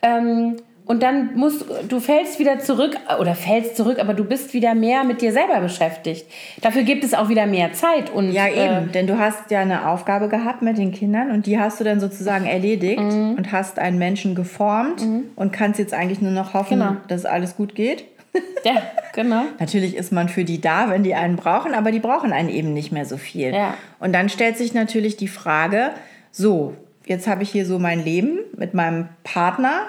[0.02, 0.56] Ähm,
[0.90, 5.04] und dann musst du fällst wieder zurück oder fällst zurück, aber du bist wieder mehr
[5.04, 6.26] mit dir selber beschäftigt.
[6.62, 8.90] Dafür gibt es auch wieder mehr Zeit und Ja, äh, eben.
[8.90, 12.00] Denn du hast ja eine Aufgabe gehabt mit den Kindern und die hast du dann
[12.00, 16.96] sozusagen erledigt und hast einen Menschen geformt und kannst jetzt eigentlich nur noch hoffen, Genau.
[17.06, 18.02] dass alles gut geht.
[18.64, 19.42] ja, genau.
[19.60, 22.72] Natürlich ist man für die da, wenn die einen brauchen, aber die brauchen einen eben
[22.72, 23.54] nicht mehr so viel.
[23.54, 23.74] Ja.
[24.00, 25.90] Und dann stellt sich natürlich die Frage,
[26.32, 26.74] so,
[27.06, 29.82] jetzt habe ich hier so mein Leben mit meinem Partner.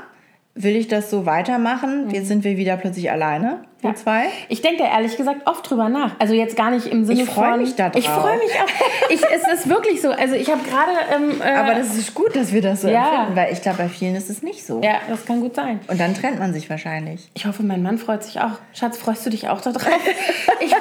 [0.53, 2.09] Will ich das so weitermachen?
[2.09, 4.25] Jetzt sind wir wieder plötzlich alleine, wir zwei.
[4.49, 6.11] Ich denke da ehrlich gesagt oft drüber nach.
[6.19, 7.61] Also jetzt gar nicht im Sinne Ich freu von.
[7.61, 8.21] mich da Ich drauf.
[8.21, 8.67] freue mich auch.
[9.09, 10.11] Ich, es ist wirklich so.
[10.11, 10.91] Also ich habe gerade.
[11.13, 13.09] Ähm, äh, Aber das ist gut, dass wir das so Ja.
[13.09, 14.79] empfinden, weil ich glaube, bei vielen ist es nicht so.
[14.81, 15.81] ja, das kann gut sein.
[15.87, 17.29] Und dann trennt man sich wahrscheinlich.
[17.33, 18.51] Ich hoffe, mein Mann freut sich auch.
[18.73, 19.85] Schatz, freust du dich auch darauf?
[20.61, 20.73] ich,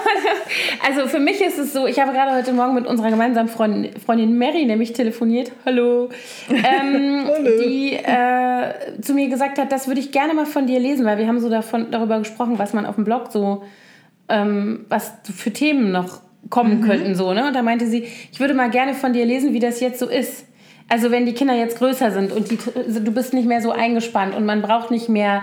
[0.87, 3.99] also für mich ist es so, ich habe gerade heute Morgen mit unserer gemeinsamen Freundin,
[4.01, 5.51] Freundin Mary nämlich telefoniert.
[5.67, 6.09] Hallo.
[6.49, 7.29] Ähm,
[7.61, 11.19] Die äh, zu mir gesagt hat, das würde ich gerne mal von dir lesen, weil
[11.19, 13.63] wir haben so davon, darüber gesprochen, was man auf dem Blog so,
[14.29, 17.15] ähm, was für Themen noch kommen könnten.
[17.15, 17.47] So, ne?
[17.47, 20.07] Und da meinte sie, ich würde mal gerne von dir lesen, wie das jetzt so
[20.07, 20.47] ist.
[20.89, 24.35] Also wenn die Kinder jetzt größer sind und die, du bist nicht mehr so eingespannt
[24.35, 25.43] und man braucht nicht mehr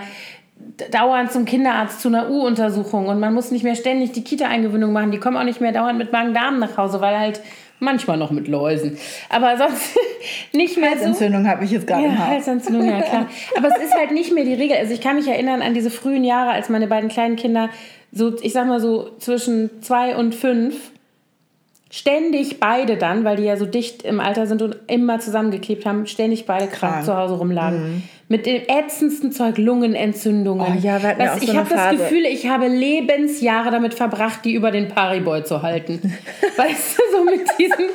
[0.92, 5.12] dauernd zum Kinderarzt zu einer U-Untersuchung und man muss nicht mehr ständig die Kita-Eingewöhnung machen.
[5.12, 7.42] Die kommen auch nicht mehr dauernd mit Magen-Darm nach Hause, weil halt
[7.80, 8.98] manchmal noch mit Läusen.
[9.30, 9.96] Aber sonst
[10.54, 11.06] nicht mehr so.
[11.06, 12.28] Entzündung habe ich jetzt gerade im Ja, Haus.
[12.28, 13.28] Halsentzündung, ja klar.
[13.58, 14.78] Aber es ist halt nicht mehr die Regel.
[14.78, 17.70] Also ich kann mich erinnern an diese frühen Jahre, als meine beiden kleinen Kinder
[18.12, 20.76] so, ich sag mal so zwischen zwei und fünf
[21.90, 26.06] ständig beide dann, weil die ja so dicht im Alter sind und immer zusammengeklebt haben,
[26.06, 27.06] ständig beide krank, Krank.
[27.06, 28.04] zu Hause rumlagen.
[28.30, 30.66] Mit dem ätzendsten Zeug, Lungenentzündungen.
[30.68, 31.92] Oh ja, wir hatten ja Was- auch ich habe das.
[31.92, 36.02] Gefühl, ich habe Lebensjahre damit verbracht, die über den Pariboy zu halten.
[36.58, 37.86] weißt du, so mit diesen,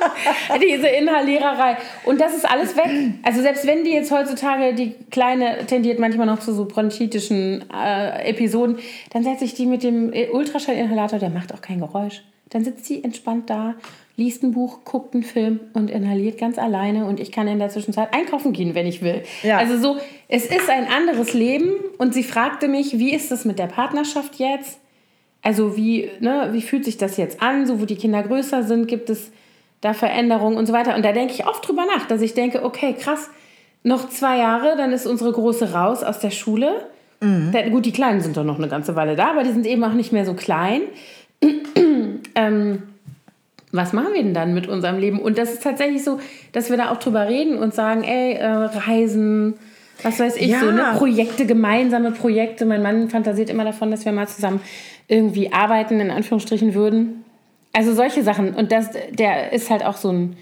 [0.59, 1.77] diese Inhaliererei.
[2.05, 2.89] Und das ist alles weg.
[3.21, 8.27] Also selbst wenn die jetzt heutzutage, die Kleine tendiert manchmal noch zu so bronchitischen äh,
[8.29, 8.77] Episoden,
[9.11, 12.23] dann setze ich die mit dem Ultraschallinhalator, der macht auch kein Geräusch.
[12.49, 13.75] Dann sitzt sie entspannt da,
[14.15, 17.69] liest ein Buch, guckt einen Film und inhaliert ganz alleine und ich kann in der
[17.69, 19.23] Zwischenzeit einkaufen gehen, wenn ich will.
[19.41, 19.57] Ja.
[19.57, 19.97] Also so,
[20.27, 24.35] es ist ein anderes Leben und sie fragte mich, wie ist es mit der Partnerschaft
[24.35, 24.79] jetzt?
[25.41, 28.87] Also wie, ne, wie fühlt sich das jetzt an, so wo die Kinder größer sind,
[28.87, 29.31] gibt es
[29.81, 30.95] da Veränderungen und so weiter.
[30.95, 33.29] Und da denke ich oft drüber nach, dass ich denke, okay, krass,
[33.83, 36.87] noch zwei Jahre, dann ist unsere Große raus aus der Schule.
[37.51, 39.83] Da, gut, die Kleinen sind doch noch eine ganze Weile da, aber die sind eben
[39.83, 40.83] auch nicht mehr so klein.
[42.35, 42.83] ähm,
[43.73, 45.19] was machen wir denn dann mit unserem Leben?
[45.19, 46.19] Und das ist tatsächlich so,
[46.51, 49.55] dass wir da auch drüber reden und sagen, ey, äh, Reisen,
[50.03, 50.59] was weiß ich, Ja.
[50.59, 52.65] so ne, Projekte, gemeinsame Projekte.
[52.65, 54.61] Mein Mann fantasiert immer davon, dass wir mal zusammen
[55.07, 57.25] irgendwie arbeiten, in Anführungsstrichen würden.
[57.73, 58.53] Also solche Sachen.
[58.53, 60.37] Und das, der ist halt auch so ein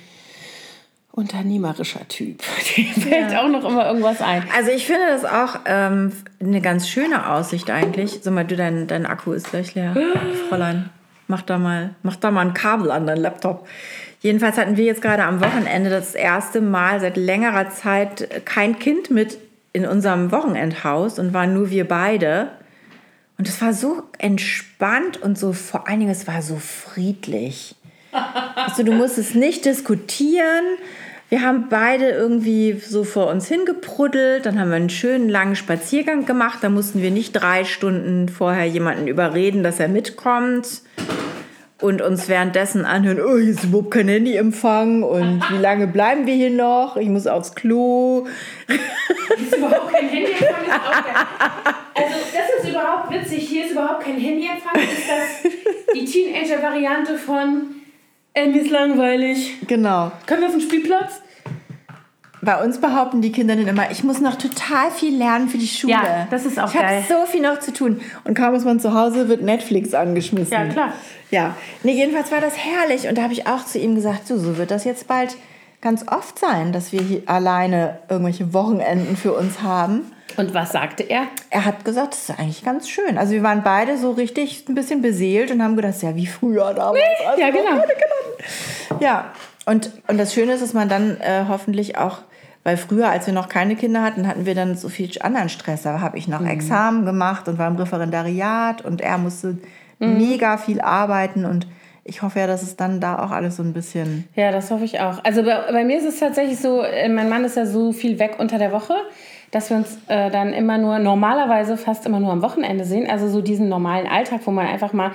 [1.14, 2.42] unternehmerischer Typ.
[2.78, 4.44] Dem fällt auch noch immer irgendwas ein.
[4.56, 8.20] Also ich finde das auch ähm, eine ganz schöne Aussicht eigentlich.
[8.22, 9.96] Sag mal, du, dein, dein Akku ist gleich leer.
[10.50, 10.90] Fräulein,
[11.32, 13.68] mach da, mal, mach da mal ein Kabel an dein Laptop.
[14.20, 19.10] Jedenfalls hatten wir jetzt gerade am Wochenende das erste Mal seit längerer Zeit kein Kind
[19.10, 19.40] mit
[19.74, 22.50] in unserem Wochenendhaus und waren nur wir beide.
[23.40, 27.76] Und es war so entspannt und so, vor allen Dingen, es war so friedlich.
[28.56, 30.66] Also du musstest nicht diskutieren,
[31.32, 34.46] Wir haben beide irgendwie so vor uns hingeprüddelt.
[34.46, 36.60] Dann haben wir einen schönen langen Spaziergang gemacht.
[36.62, 40.82] Da mussten wir nicht drei Stunden vorher jemanden überreden, dass er mitkommt
[41.80, 46.36] und uns währenddessen anhören, oh, hier ist überhaupt kein Handyempfang und wie lange bleiben wir
[46.36, 46.98] hier noch?
[46.98, 48.28] Ich muss aufs Klo.
[48.68, 50.66] Hier ist überhaupt kein Handyempfang.
[50.66, 51.16] Ist auch geil.
[51.96, 53.48] also das ist überhaupt witzig.
[53.48, 54.76] Hier ist überhaupt kein Handyempfang.
[54.76, 55.52] Ist das
[55.96, 57.81] die Teenager-Variante von
[58.34, 59.68] äh, mir ist langweilig.
[59.68, 60.12] Genau.
[60.26, 61.22] Können wir auf den Spielplatz?
[62.44, 65.68] Bei uns behaupten die Kinder dann immer, ich muss noch total viel lernen für die
[65.68, 65.94] Schule.
[65.94, 67.04] Ja, das ist auch ich geil.
[67.04, 68.02] Ich habe so viel noch zu tun.
[68.24, 70.52] Und kaum ist man zu Hause, wird Netflix angeschmissen.
[70.52, 70.94] Ja, klar.
[71.30, 73.08] Ja, nee, jedenfalls war das herrlich.
[73.08, 75.38] Und da habe ich auch zu ihm gesagt, so, so wird das jetzt bald
[75.82, 80.12] ganz oft sein, dass wir hier alleine irgendwelche Wochenenden für uns haben.
[80.38, 81.24] Und was sagte er?
[81.50, 83.18] Er hat gesagt, das ist eigentlich ganz schön.
[83.18, 86.74] Also wir waren beide so richtig ein bisschen beseelt und haben gedacht, ja, wie früher
[86.74, 87.04] damals.
[87.28, 87.84] als Ja, genau.
[89.00, 89.32] Ja,
[89.66, 92.20] und, und das Schöne ist, dass man dann äh, hoffentlich auch,
[92.64, 95.84] weil früher, als wir noch keine Kinder hatten, hatten wir dann so viel anderen Stress.
[95.84, 99.58] Da habe ich noch Examen gemacht und war im Referendariat und er musste
[100.00, 101.68] mega viel arbeiten und
[102.04, 104.28] ich hoffe ja, dass es dann da auch alles so ein bisschen...
[104.36, 105.24] Ja, das hoffe ich auch.
[105.24, 108.18] Also bei, bei mir ist es tatsächlich so, äh, mein Mann ist ja so viel
[108.18, 108.96] weg unter der Woche,
[109.52, 113.10] dass wir uns äh, dann immer nur, normalerweise fast immer nur am Wochenende sehen.
[113.10, 115.12] Also so diesen normalen Alltag, wo man einfach mal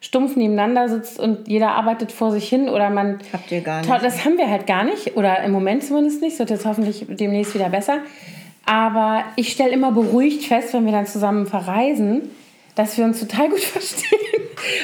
[0.00, 3.18] stumpf nebeneinander sitzt und jeder arbeitet vor sich hin oder man...
[3.32, 3.90] Habt ihr gar nicht.
[4.02, 6.34] Das haben wir halt gar nicht oder im Moment zumindest nicht.
[6.34, 7.98] Es wird jetzt hoffentlich demnächst wieder besser.
[8.64, 12.30] Aber ich stelle immer beruhigt fest, wenn wir dann zusammen verreisen,
[12.76, 14.18] dass wir uns total gut verstehen.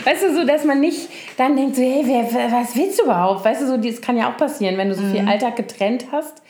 [0.05, 3.05] Weißt du, so, dass man nicht dann denkt, so, hey, wer, wer- was willst du
[3.05, 3.45] überhaupt?
[3.45, 6.43] Weißt du, so, das kann ja auch passieren, wenn du so viel Alltag getrennt hast,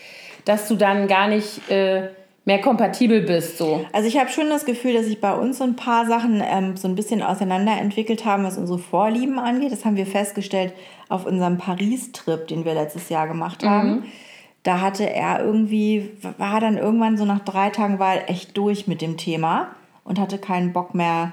[0.44, 2.08] dass du dann gar nicht äh,
[2.46, 3.58] mehr kompatibel bist.
[3.58, 3.84] So.
[3.92, 6.76] Also ich habe schon das Gefühl, dass sich bei uns so ein paar Sachen ähm,
[6.76, 9.72] so ein bisschen auseinanderentwickelt haben, was unsere Vorlieben angeht.
[9.72, 10.72] Das haben wir festgestellt
[11.08, 14.04] auf unserem Paris-Trip, den wir letztes Jahr gemacht haben.
[14.62, 18.86] Da hatte er irgendwie, war dann irgendwann so nach drei Tagen war er echt durch
[18.86, 19.68] mit dem Thema
[20.04, 21.32] und hatte keinen Bock mehr,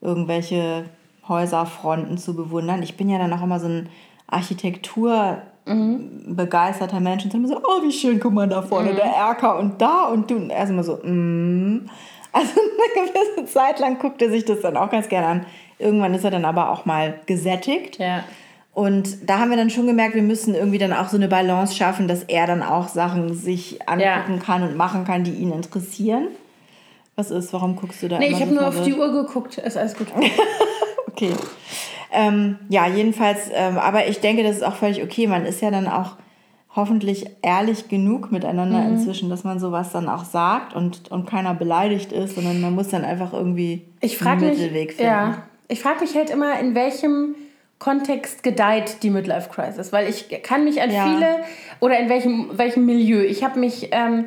[0.00, 0.84] irgendwelche
[1.28, 2.82] Häuserfronten zu bewundern.
[2.82, 3.88] Ich bin ja dann auch immer so ein
[4.26, 9.06] Architektur begeisterter Mensch und dann immer so, oh, wie schön, guck mal da vorne, der
[9.06, 10.36] Erker und da und du.
[10.36, 11.88] Und er ist immer so, mm.
[12.32, 12.52] Also
[12.96, 15.46] eine gewisse Zeit lang guckt er sich das dann auch ganz gerne an.
[15.78, 17.98] Irgendwann ist er dann aber auch mal gesättigt.
[17.98, 18.24] Ja.
[18.74, 21.76] Und da haben wir dann schon gemerkt, wir müssen irgendwie dann auch so eine Balance
[21.76, 26.26] schaffen, dass er dann auch Sachen sich angucken kann und machen kann, die ihn interessieren.
[27.14, 27.52] Was ist?
[27.52, 29.58] Warum guckst du da Nee, ich habe so nur auf die Uhr geguckt.
[29.58, 30.08] Ist alles gut.
[31.14, 31.32] Okay.
[32.12, 35.26] Ähm, ja, jedenfalls, ähm, aber ich denke, das ist auch völlig okay.
[35.26, 36.12] Man ist ja dann auch
[36.76, 38.94] hoffentlich ehrlich genug miteinander Mhm.
[38.96, 42.88] inzwischen, dass man sowas dann auch sagt und, und keiner beleidigt ist, sondern man muss
[42.88, 45.10] dann einfach irgendwie Ich frage einen mich, Mittelweg finden.
[45.12, 47.36] ja, ich frage mich halt immer, in welchem
[47.78, 51.04] Kontext gedeiht die Midlife Crisis, weil ich kann mich an Ja.
[51.04, 51.36] viele
[51.80, 53.22] oder in welchem welchem Milieu.
[53.22, 54.26] Ich habe mich, ähm,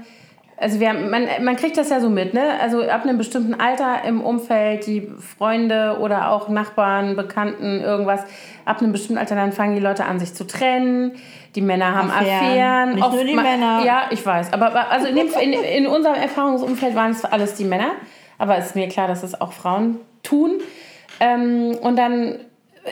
[0.57, 2.59] also wir, man, man kriegt das ja so mit, ne?
[2.61, 8.21] Also ab einem bestimmten Alter im Umfeld, die Freunde oder auch Nachbarn, Bekannten, irgendwas.
[8.65, 11.13] Ab einem bestimmten Alter dann fangen die Leute an, sich zu trennen.
[11.55, 12.39] Die Männer haben Affären.
[12.39, 12.95] Affären.
[12.95, 13.81] Nicht nur die ma- Männer.
[13.85, 14.51] Ja, ich weiß.
[14.53, 17.91] Aber aber- also in, dem, in, in unserem Erfahrungsumfeld waren es alles die Männer.
[18.39, 20.59] Aber es ist mir klar, dass es auch Frauen tun.
[21.19, 22.35] Ähm, und dann,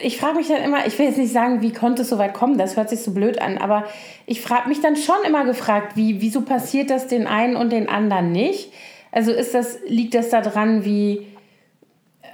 [0.04, 2.34] ich frage mich dann immer, ich will jetzt nicht sagen, wie konnte es so weit
[2.34, 3.86] kommen, das hört sich so blöd an, aber
[4.26, 7.90] ich frage mich dann schon immer gefragt, wie, wieso passiert das den einen und den
[7.90, 8.72] anderen nicht?
[9.12, 11.26] Also ist das, liegt das daran, wie,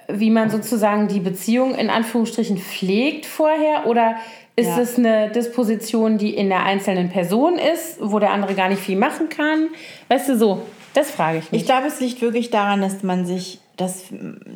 [0.08, 4.16] wie man sozusagen die Beziehung in Anführungsstrichen pflegt vorher oder
[4.56, 4.80] ist Ja.
[4.82, 8.98] es eine Disposition, die in der einzelnen Person ist, wo der andere gar nicht viel
[8.98, 9.70] machen kann?
[10.10, 10.62] Weißt du, so,
[10.94, 11.62] das frage ich mich.
[11.62, 14.06] Ich glaube, es liegt wirklich daran, dass man sich, dass,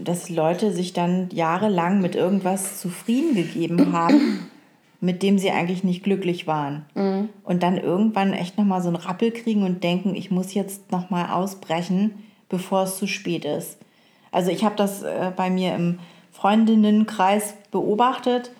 [0.03, 4.49] dass Leute sich dann jahrelang mit irgendwas zufrieden gegeben haben,
[4.99, 6.85] mit dem sie eigentlich nicht glücklich waren.
[7.43, 11.31] Und dann irgendwann echt nochmal so einen Rappel kriegen und denken, ich muss jetzt nochmal
[11.31, 13.77] ausbrechen, bevor es zu spät ist.
[14.31, 15.99] Also ich habe das äh, bei mir im
[16.31, 18.51] Freundinnenkreis beobachtet,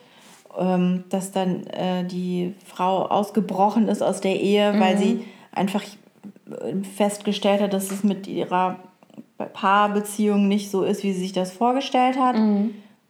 [0.58, 6.84] ähm, dass dann äh, die Frau ausgebrochen ist aus der Ehe, weil sie einfach äh,
[6.96, 8.80] festgestellt hat, dass es mit ihrer
[9.38, 12.36] Paarbeziehung nicht so ist, wie sie sich das vorgestellt hat.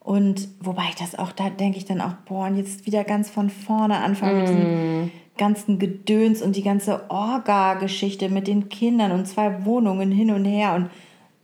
[0.00, 3.28] Und wobei ich das auch, da denke ich dann auch, boah, und jetzt wieder ganz
[3.28, 9.26] von vorne anfangen mit diesem ganzen Gedöns und die ganze Orga-Geschichte mit den Kindern und
[9.26, 10.90] zwei Wohnungen hin und her und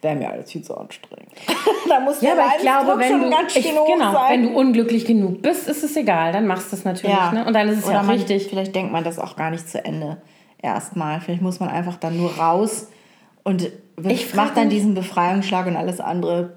[0.01, 1.31] wäre mir alles viel zu anstrengend.
[1.89, 4.31] da muss Ja, aber ich glaube, wenn du, ganz schön ich, genau, sein.
[4.31, 7.33] wenn du unglücklich genug bist, ist es egal, dann machst du es natürlich.
[7.33, 7.45] Ne?
[7.45, 8.49] Und dann ist es Oder ja auch man, richtig.
[8.49, 10.21] Vielleicht denkt man das auch gar nicht zu Ende
[10.61, 11.21] erstmal.
[11.21, 12.89] Vielleicht muss man einfach dann nur raus
[13.45, 13.71] und
[14.03, 16.55] Ich macht dann diesen Befreiungsschlag und alles andere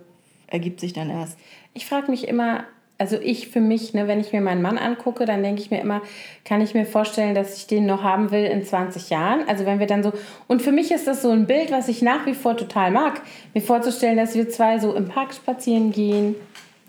[0.47, 1.38] ergibt sich dann erst.
[1.73, 2.63] Ich frage mich immer,
[2.97, 5.81] also ich für mich, ne, wenn ich mir meinen Mann angucke, dann denke ich mir
[5.81, 6.01] immer,
[6.45, 9.47] kann ich mir vorstellen, dass ich den noch haben will in 20 Jahren.
[9.47, 10.13] Also wenn wir dann so,
[10.47, 13.21] und für mich ist das so ein Bild, was ich nach wie vor total mag,
[13.53, 16.36] mir vorzustellen, dass wir zwei so im Park spazieren gehen.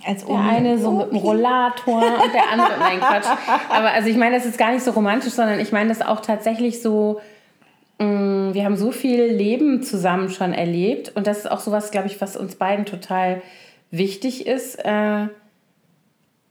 [0.07, 3.27] Als der eine so mit dem Rollator und der andere, nein Quatsch.
[3.71, 6.21] Aber also ich meine, das ist gar nicht so romantisch, sondern ich meine das auch
[6.21, 7.21] tatsächlich so,
[7.99, 12.21] wir haben so viel Leben zusammen schon erlebt und das ist auch sowas, glaube ich,
[12.21, 13.43] was uns beiden total
[13.91, 14.77] wichtig ist.
[14.77, 15.29] Äh,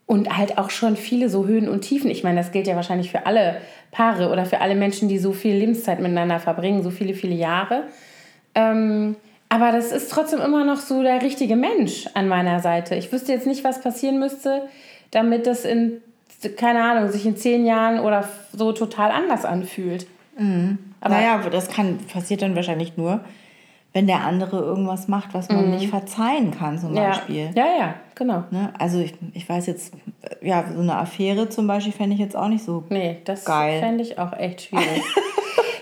[0.08, 2.12] und halt auch schon viele so Höhen und Tiefen.
[2.12, 3.58] Ich meine, das gilt ja wahrscheinlich für alle
[3.92, 7.86] Paare oder für alle Menschen, die so viel Lebenszeit miteinander verbringen, so viele, viele Jahre.
[8.54, 9.16] Ähm,
[9.50, 12.96] aber das ist trotzdem immer noch so der richtige Mensch an meiner Seite.
[12.96, 14.64] Ich wüsste jetzt nicht, was passieren müsste,
[15.10, 16.02] damit das in,
[16.56, 20.06] keine Ahnung, sich in zehn Jahren oder so total anders anfühlt.
[20.38, 20.78] Mhm.
[21.06, 23.20] Aber naja, das kann, passiert dann wahrscheinlich nur,
[23.94, 25.76] wenn der andere irgendwas macht, was man mhm.
[25.76, 27.10] nicht verzeihen kann, zum ja.
[27.10, 27.52] Beispiel.
[27.54, 28.44] Ja, ja, genau.
[28.52, 28.74] Ne?
[28.80, 29.94] Also ich, ich weiß jetzt,
[30.42, 34.04] ja, so eine Affäre zum Beispiel fände ich jetzt auch nicht so nee, das fände
[34.04, 35.04] ich auch echt schwierig.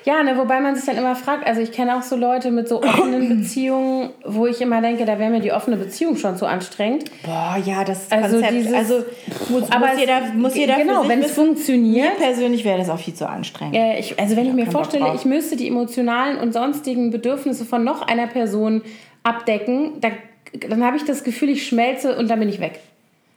[0.05, 2.67] Ja, ne, wobei man sich dann immer fragt, also ich kenne auch so Leute mit
[2.67, 6.45] so offenen Beziehungen, wo ich immer denke, da wäre mir die offene Beziehung schon zu
[6.45, 7.05] anstrengend.
[7.23, 8.95] Boah, ja, das also Konzept, dieses, also
[9.49, 12.19] muss, aber muss jeder, muss jeder genau, wenn es funktioniert.
[12.19, 13.75] Mir persönlich wäre das auch viel zu anstrengend.
[13.75, 17.63] Ja, ich, also wenn ich, ich mir vorstelle, ich müsste die emotionalen und sonstigen Bedürfnisse
[17.63, 18.81] von noch einer Person
[19.23, 20.09] abdecken, da,
[20.69, 22.79] dann habe ich das Gefühl, ich schmelze und dann bin ich weg.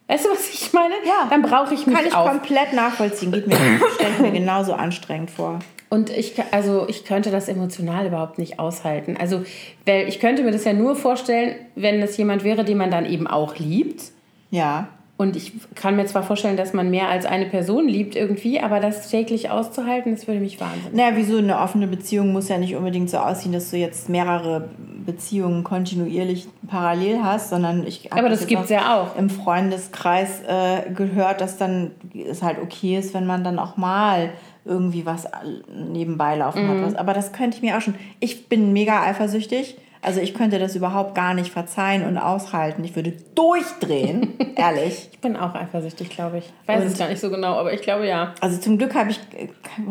[0.08, 0.94] Weißt du, was ich meine?
[1.04, 1.26] Ja.
[1.30, 2.28] Dann brauche ich mich Kann ich auf.
[2.28, 3.32] komplett nachvollziehen.
[3.32, 3.56] Geht mir,
[3.94, 5.58] stelle mir genauso anstrengend vor.
[5.88, 9.16] Und ich, also ich könnte das emotional überhaupt nicht aushalten.
[9.18, 9.44] Also,
[9.84, 13.06] weil ich könnte mir das ja nur vorstellen, wenn es jemand wäre, den man dann
[13.06, 14.02] eben auch liebt.
[14.50, 14.88] Ja.
[15.16, 18.80] Und ich kann mir zwar vorstellen, dass man mehr als eine Person liebt irgendwie, aber
[18.80, 20.92] das täglich auszuhalten, das würde mich wahnsinnig.
[20.92, 24.68] Naja, wieso eine offene Beziehung muss ja nicht unbedingt so aussehen, dass du jetzt mehrere
[25.06, 29.16] Beziehungen kontinuierlich parallel hast, sondern ich Aber das, das gibt es ja auch.
[29.16, 34.30] Im Freundeskreis äh, gehört, dass dann es halt okay ist, wenn man dann auch mal
[34.64, 35.26] irgendwie was
[35.72, 36.84] nebenbei laufen mhm.
[36.84, 36.98] hat.
[36.98, 37.94] Aber das könnte ich mir auch schon.
[38.20, 39.76] Ich bin mega eifersüchtig.
[40.02, 42.84] Also ich könnte das überhaupt gar nicht verzeihen und aushalten.
[42.84, 45.08] Ich würde durchdrehen, ehrlich.
[45.10, 46.44] Ich bin auch eifersüchtig, glaube ich.
[46.62, 48.32] Ich weiß und, es gar nicht so genau, aber ich glaube ja.
[48.40, 49.18] Also zum Glück habe ich,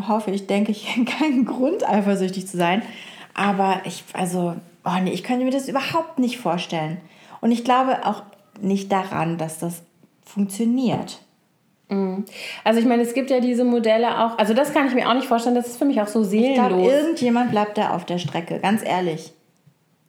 [0.08, 0.88] hoffe ich, denke ich,
[1.20, 2.82] keinen Grund eifersüchtig zu sein.
[3.34, 4.56] Aber ich, also,
[4.86, 7.02] oh nee, ich könnte mir das überhaupt nicht vorstellen.
[7.42, 8.24] Und ich glaube auch
[8.62, 9.84] nicht daran, dass das
[10.24, 11.20] funktioniert.
[11.90, 12.26] Mhm.
[12.64, 15.14] Also ich meine, es gibt ja diese Modelle auch, also das kann ich mir auch
[15.14, 16.58] nicht vorstellen, das ist für mich auch so seelenlos.
[16.58, 19.34] Ich glaube, irgendjemand bleibt da auf der Strecke, ganz ehrlich.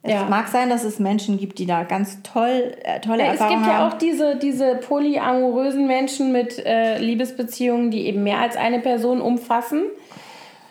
[0.03, 0.25] Es ja.
[0.25, 3.87] mag sein, dass es Menschen gibt, die da ganz toll, äh, tolle ja, Erfahrungen haben.
[3.87, 8.55] Es gibt ja auch diese, diese polyamorösen Menschen mit äh, Liebesbeziehungen, die eben mehr als
[8.55, 9.83] eine Person umfassen.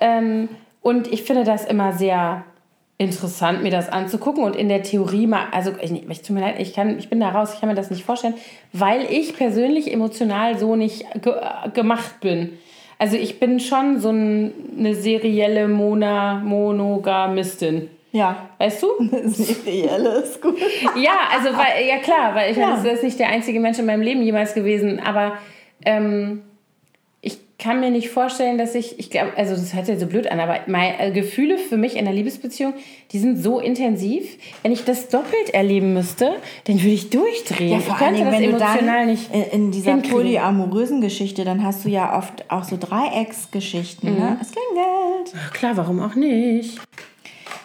[0.01, 0.49] Ähm,
[0.81, 2.45] und ich finde das immer sehr
[2.99, 6.57] interessant, mir das anzugucken und in der Theorie mal, also ich, ich tut mir leid,
[6.59, 8.35] ich, kann, ich bin da raus, ich kann mir das nicht vorstellen,
[8.73, 11.35] weil ich persönlich emotional so nicht ge
[11.75, 12.59] gemacht bin.
[12.99, 17.91] Also ich bin schon so ein, eine serielle Mona Monogamistin.
[18.13, 18.49] Ja.
[18.57, 18.89] Weißt du?
[19.25, 20.57] Serielle ist gut.
[20.97, 22.69] ja, also weil, ja klar, weil ich ja.
[22.69, 25.37] meine, das ist nicht der einzige Mensch in meinem Leben jemals gewesen, aber
[25.85, 26.41] ähm,
[27.67, 30.39] kann mir nicht vorstellen, dass ich, ich glaube, also das hört sich so blöd an,
[30.39, 32.75] aber meine äh, Gefühle für mich in einer Liebesbeziehung,
[33.11, 34.39] die sind so intensiv.
[34.63, 36.37] Wenn ich das doppelt erleben müsste,
[36.69, 37.73] dann würde ich durchdrehen.
[37.73, 40.17] Ja, vor ich könnte das wenn emotional du dann nicht in dieser hinkriegen.
[40.17, 44.11] polyamorösen Geschichte, dann hast du ja oft auch so Dreiecksgeschichten.
[44.11, 44.15] Ne?
[44.15, 44.21] Mhm.
[44.21, 44.39] Ne?
[44.41, 45.35] Es klingelt.
[45.37, 46.79] Ach, klar, warum auch nicht?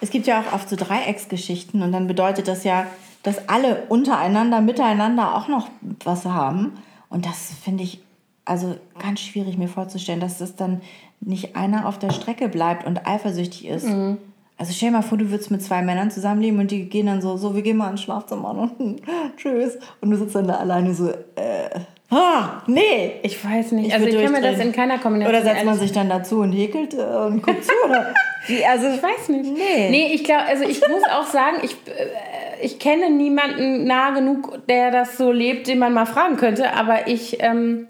[0.02, 2.88] Es gibt ja auch oft so Dreiecksgeschichten und dann bedeutet das ja,
[3.22, 5.70] dass alle untereinander, miteinander auch noch
[6.04, 6.74] was haben.
[7.10, 8.02] Und das finde ich
[8.46, 10.82] also ganz schwierig mir vorzustellen, dass das dann
[11.20, 13.88] nicht einer auf der Strecke bleibt und eifersüchtig ist.
[13.88, 14.18] Mhm.
[14.58, 17.20] Also stell dir mal vor, du würdest mit zwei Männern zusammenleben und die gehen dann
[17.22, 19.02] so, so, wir gehen mal ins Schlafzimmer und
[19.38, 19.80] tschüss.
[20.02, 21.80] Und du sitzt dann da alleine so, äh,
[22.12, 23.14] ah, nee.
[23.24, 25.80] Ich weiß nicht, ich also ich kann mir das in keiner Kombination Oder setzt man
[25.80, 28.14] sich dann dazu und häkelt äh, und guckt zu, oder?
[28.70, 29.52] also, ich weiß nicht.
[29.52, 29.90] Nee.
[29.90, 34.68] Nee, ich glaube, also ich muss auch sagen, ich, äh, ich kenne niemanden nah genug,
[34.68, 37.88] der das so lebt, den man mal fragen könnte, aber ich, ähm,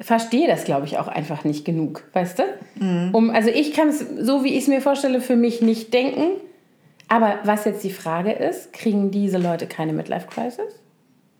[0.00, 2.42] verstehe das, glaube ich, auch einfach nicht genug, weißt du?
[2.76, 3.14] Mhm.
[3.14, 6.40] Um, also ich kann es, so wie ich es mir vorstelle, für mich nicht denken.
[7.08, 10.80] Aber was jetzt die Frage ist, kriegen diese Leute keine Midlife-Crisis?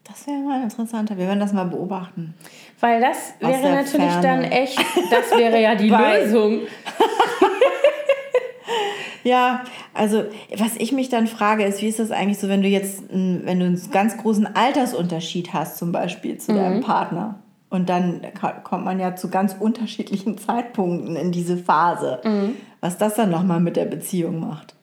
[0.04, 1.18] Das wäre mal interessanter.
[1.18, 2.34] Wir werden das mal beobachten.
[2.80, 4.22] Weil das wäre natürlich Ferne.
[4.22, 4.78] dann echt,
[5.10, 5.90] das wäre ja die
[6.24, 6.60] Lösung.
[9.24, 10.24] ja, also
[10.56, 13.60] was ich mich dann frage, ist, wie ist das eigentlich so, wenn du jetzt, wenn
[13.60, 16.56] du einen ganz großen Altersunterschied hast, zum Beispiel zu mhm.
[16.56, 17.38] deinem Partner?
[17.70, 18.22] Und dann
[18.64, 22.54] kommt man ja zu ganz unterschiedlichen Zeitpunkten in diese Phase, mhm.
[22.80, 24.74] was das dann nochmal mit der Beziehung macht.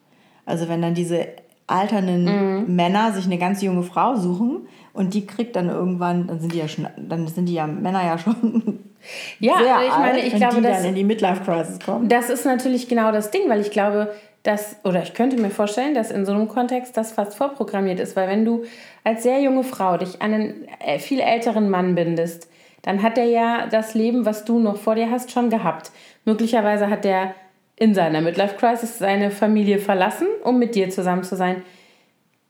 [0.45, 1.27] Also wenn dann diese
[1.67, 2.25] alternden
[2.67, 2.75] mhm.
[2.75, 6.59] Männer sich eine ganz junge Frau suchen Und die kriegt dann irgendwann, dann sind die
[6.59, 8.79] ja schon, dann sind die ja Männer ja schon
[9.39, 11.79] Ja, sehr ich meine, alt, ich wenn glaube, die dass- dann in die Midlife Crisis
[11.79, 12.09] kommen.
[12.09, 14.13] Das ist natürlich genau das Ding, weil ich glaube,
[14.43, 18.15] dass, oder ich könnte mir vorstellen, dass in so einem Kontext das fast vorprogrammiert ist,
[18.15, 18.63] weil wenn du
[19.03, 22.47] als sehr junge Frau dich an einen äh, viel älteren Mann bindest,
[22.85, 25.91] dann hat er ja das Leben, was du noch vor dir hast, schon gehabt.
[26.23, 27.33] Möglicherweise hat er
[27.75, 31.63] in seiner Midlife Crisis seine Familie verlassen, um mit dir zusammen zu sein.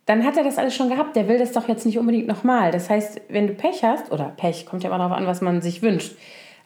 [0.05, 1.15] Dann hat er das alles schon gehabt.
[1.15, 2.71] Der will das doch jetzt nicht unbedingt nochmal.
[2.71, 5.61] Das heißt, wenn du Pech hast, oder Pech, kommt ja immer darauf an, was man
[5.61, 6.17] sich wünscht.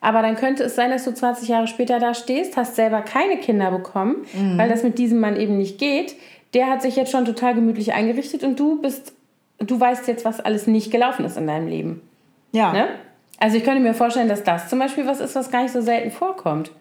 [0.02, 3.38] Aber dann könnte es sein, dass du 20 Jahre später da stehst, hast selber keine
[3.38, 4.26] Kinder bekommen,
[4.58, 6.16] weil das mit diesem Mann eben nicht geht.
[6.56, 9.14] Der hat sich jetzt schon total gemütlich eingerichtet und du bist,
[9.60, 12.02] du weißt jetzt, was alles nicht gelaufen ist in deinem Leben.
[12.52, 12.74] Ja.
[12.74, 12.88] Ne?
[13.40, 15.82] Also ich könnte mir vorstellen, dass das zum Beispiel was ist, was gar nicht so
[15.82, 16.72] selten vorkommt.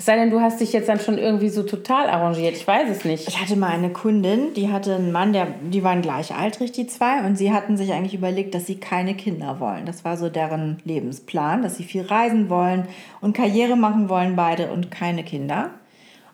[0.00, 2.54] Es sei denn, du hast dich jetzt dann schon irgendwie so total arrangiert.
[2.54, 3.26] Ich weiß es nicht.
[3.26, 7.26] Ich hatte mal eine Kundin, die hatte einen Mann, der, die waren gleichaltrig, die zwei,
[7.26, 9.86] und sie hatten sich eigentlich überlegt, dass sie keine Kinder wollen.
[9.86, 12.86] Das war so deren Lebensplan, dass sie viel reisen wollen
[13.20, 15.70] und Karriere machen wollen, beide und keine Kinder.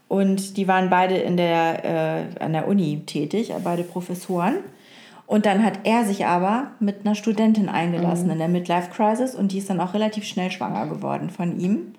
[0.08, 1.84] Und die waren beide in der,
[2.38, 4.56] äh, an der Uni tätig, beide Professoren.
[5.26, 9.52] Und dann hat er sich aber mit einer Studentin eingelassen in der Midlife Crisis und
[9.52, 11.94] die ist dann auch relativ schnell schwanger geworden von ihm.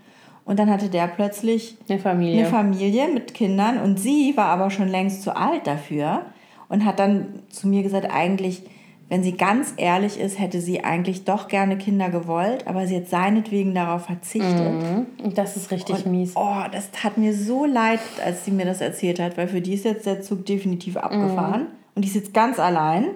[0.46, 2.42] Und dann hatte der plötzlich Eine Familie.
[2.42, 6.22] eine Familie mit Kindern und sie war aber schon längst zu alt dafür
[6.70, 8.62] und hat dann zu mir gesagt, eigentlich,
[9.10, 13.08] wenn sie ganz ehrlich ist, hätte sie eigentlich doch gerne Kinder gewollt, aber sie hat
[13.08, 14.84] seinetwegen darauf verzichtet.
[15.24, 16.34] Und das ist richtig Und, mies.
[16.36, 19.74] Oh, das tat mir so leid, als sie mir das erzählt hat, weil für die
[19.74, 23.08] ist jetzt der Zug definitiv abgefahren und die ist jetzt ganz allein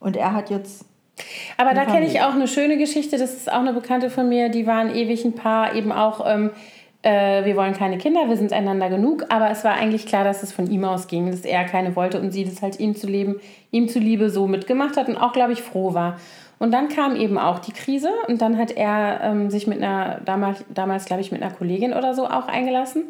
[0.00, 0.84] und er hat jetzt
[1.56, 3.16] Aber da kenne ich auch eine schöne Geschichte.
[3.16, 4.48] Das ist auch eine Bekannte von mir.
[4.48, 6.50] Die waren ewig ein Paar, eben auch, ähm,
[7.02, 9.24] äh, wir wollen keine Kinder, wir sind einander genug.
[9.30, 12.32] Aber es war eigentlich klar, dass es von ihm ausging, dass er keine wollte und
[12.32, 15.62] sie das halt ihm zu leben, ihm zuliebe so mitgemacht hat und auch, glaube ich,
[15.62, 16.18] froh war.
[16.58, 20.20] Und dann kam eben auch die Krise und dann hat er ähm, sich mit einer,
[20.24, 23.04] damals, damals glaube ich, mit einer Kollegin oder so auch eingelassen.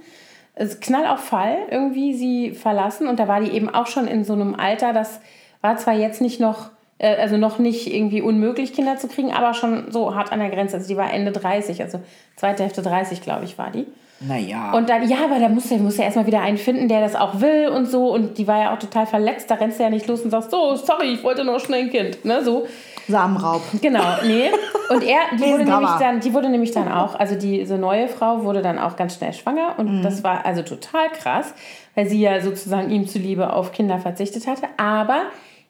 [0.80, 4.32] Knall auf Fall irgendwie sie verlassen und da war die eben auch schon in so
[4.32, 5.20] einem Alter, das
[5.60, 9.52] war zwar jetzt nicht noch, äh, also noch nicht irgendwie unmöglich, Kinder zu kriegen, aber
[9.52, 10.76] schon so hart an der Grenze.
[10.76, 12.00] Also die war Ende 30, also
[12.36, 13.86] zweite Hälfte 30, glaube ich, war die.
[14.20, 14.72] Naja.
[14.72, 17.14] Und dann, ja, aber da musst du, musst du erstmal wieder einen finden, der das
[17.14, 18.12] auch will und so.
[18.12, 19.50] Und die war ja auch total verletzt.
[19.50, 21.90] Da rennst du ja nicht los und sagst, so, sorry, ich wollte nur schnell ein
[21.90, 22.24] Kind.
[22.24, 22.66] Ne, so.
[23.08, 23.62] Samenraub.
[23.82, 24.50] Genau, nee.
[24.88, 28.42] Und er, die wurde, nämlich dann, die wurde nämlich dann auch, also diese neue Frau
[28.42, 29.74] wurde dann auch ganz schnell schwanger.
[29.76, 31.52] Und das war also total krass,
[31.94, 34.66] weil sie ja sozusagen ihm zuliebe auf Kinder verzichtet hatte.
[34.78, 35.24] Aber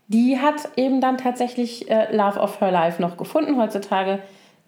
[0.06, 3.60] die hat eben dann tatsächlich äh, Love of Her Life noch gefunden.
[3.60, 4.20] Heutzutage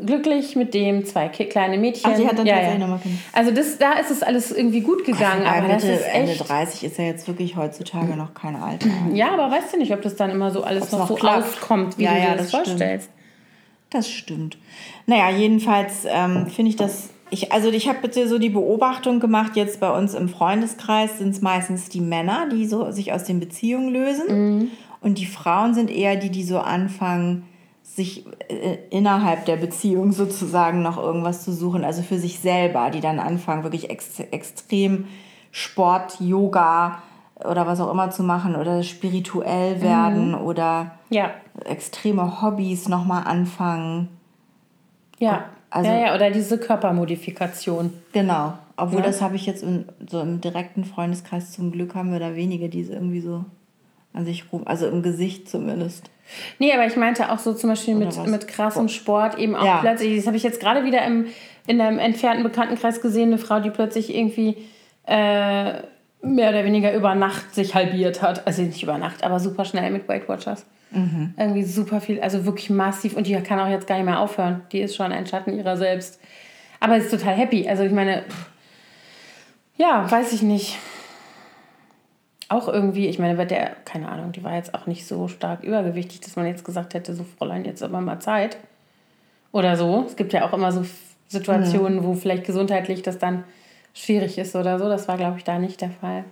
[0.05, 2.11] glücklich mit dem, zwei kleine Mädchen.
[2.13, 3.01] Ach, die hat dann ja, ja.
[3.33, 5.45] Also das, da ist es alles irgendwie gut gegangen.
[5.45, 6.49] Aber aber das Mitte, ist Ende echt...
[6.49, 8.89] 30 ist ja jetzt wirklich heutzutage noch kein Alter.
[9.13, 11.45] Ja, aber weißt du nicht, ob das dann immer so alles Ob's noch, so klappt.
[11.45, 12.67] auskommt, wie Ja, du ja, dir das, das stimmt.
[12.67, 13.11] vorstellst.
[13.91, 14.59] Das stimmt.
[15.07, 17.11] Naja, jedenfalls ähm, finde ich das.
[17.31, 21.31] Ich, also ich habe bitte so die Beobachtung gemacht, jetzt bei uns im Freundeskreis sind
[21.31, 24.71] es meistens die Männer, die so sich aus den Beziehungen lösen.
[25.01, 27.48] Und die Frauen sind eher die, die so anfangen,
[27.99, 33.01] sich äh, innerhalb der Beziehung sozusagen noch irgendwas zu suchen, also für sich selber, die
[33.01, 35.07] dann anfangen, wirklich ex extrem
[35.51, 37.03] Sport, Yoga
[37.45, 41.31] oder was auch immer zu machen oder spirituell werden oder Ja,
[41.65, 44.09] extreme Hobbys nochmal anfangen.
[45.19, 45.45] ja.
[45.71, 47.93] Also- ja, ja, oder diese Körpermodifikation.
[48.13, 48.55] Genau.
[48.79, 49.07] Obwohl Ja.
[49.07, 52.71] das habe ich jetzt in, so im direkten Freundeskreis zum Glück haben wir da wenige,
[52.71, 53.45] die es irgendwie so
[54.15, 56.09] an sich rum, also im Gesicht zumindest.
[56.59, 58.27] Nee, aber ich meinte auch so zum Beispiel mit, was?
[58.27, 59.79] mit krassem Sport eben auch Ja.
[59.79, 60.17] plötzlich.
[60.17, 61.27] Das habe ich jetzt gerade wieder im,
[61.67, 64.57] in einem entfernten Bekanntenkreis gesehen, eine Frau, die plötzlich irgendwie
[65.07, 65.73] äh,
[66.23, 68.47] mehr oder weniger über Nacht sich halbiert hat.
[68.47, 70.67] Also nicht über Nacht, aber super schnell mit Weight Watchers.
[70.91, 71.35] Mhm.
[71.37, 73.15] Irgendwie super viel, also wirklich massiv.
[73.17, 74.63] Und die kann auch jetzt gar nicht mehr aufhören.
[74.73, 76.19] Die ist schon ein Schatten ihrer selbst.
[76.81, 77.69] Aber ist total happy.
[77.69, 78.23] Also ich meine,
[79.77, 80.77] ja, weiß ich nicht.
[82.49, 85.63] Auch irgendwie, ich meine, wird der, keine Ahnung, die war jetzt auch nicht so stark
[85.63, 88.57] übergewichtig, dass man jetzt gesagt hätte, so Fräulein, jetzt aber mal Zeit.
[89.53, 90.05] Oder so.
[90.07, 90.85] Es gibt ja auch immer so
[91.29, 93.45] Situationen, wo vielleicht gesundheitlich das dann
[93.93, 94.89] schwierig ist oder so.
[94.89, 96.25] Das war, glaube ich, da nicht der Fall.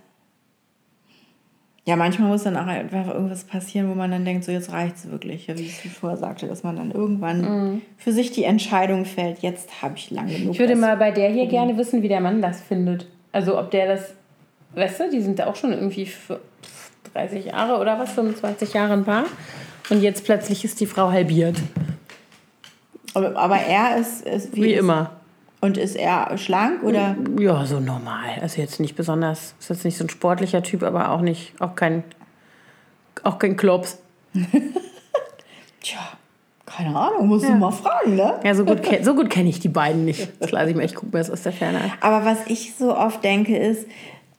[1.87, 5.09] Ja, manchmal muss dann auch einfach irgendwas passieren, wo man dann denkt, so jetzt reicht's
[5.09, 9.05] wirklich, ja, wie ich es vorher sagte, dass man dann irgendwann für sich die Entscheidung
[9.05, 10.43] fällt, jetzt habe ich lang genug.
[10.43, 10.51] Mhm.
[10.51, 13.07] Ich würde mal bei der hier gerne wissen, wie der Mann das findet.
[13.31, 14.13] Also ob der das,
[14.75, 16.39] weißt du, die sind auch schon irgendwie für
[17.13, 19.25] 30 Jahre oder was, 25 Jahre ein Paar.
[19.89, 21.57] Und jetzt plötzlich ist die Frau halbiert.
[23.13, 25.11] aber, aber er ist, ist Wie ist, immer.
[25.59, 27.15] Und ist er schlank oder?
[27.39, 28.29] Ja, so normal.
[28.41, 31.75] Also jetzt nicht besonders, ist jetzt nicht so ein sportlicher Typ, aber auch nicht, auch
[31.75, 32.03] kein,
[33.23, 33.97] auch kein Klops.
[35.81, 35.99] Tja,
[36.65, 37.51] Keine Ahnung, musst ja.
[37.51, 38.39] du mal fragen, ne?
[38.43, 40.29] Ja, so gut, so gut kenne ich die beiden nicht.
[40.39, 41.91] Das lasse ich mir, ich gucke mir das aus der Ferne an.
[42.01, 43.87] Aber was ich so oft denke, ist,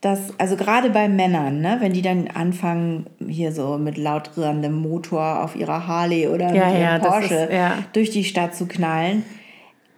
[0.01, 4.73] dass, also gerade bei Männern, ne, wenn die dann anfangen, hier so mit laut rührendem
[4.73, 7.77] Motor auf ihrer Harley oder ja, mit ja, Porsche ist, ja.
[7.93, 9.23] durch die Stadt zu knallen,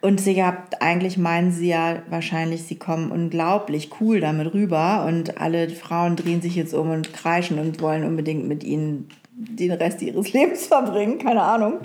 [0.01, 5.39] und sie habt, eigentlich meinen sie ja wahrscheinlich, sie kommen unglaublich cool damit rüber und
[5.39, 10.01] alle Frauen drehen sich jetzt um und kreischen und wollen unbedingt mit ihnen den Rest
[10.01, 11.81] ihres Lebens verbringen, keine Ahnung.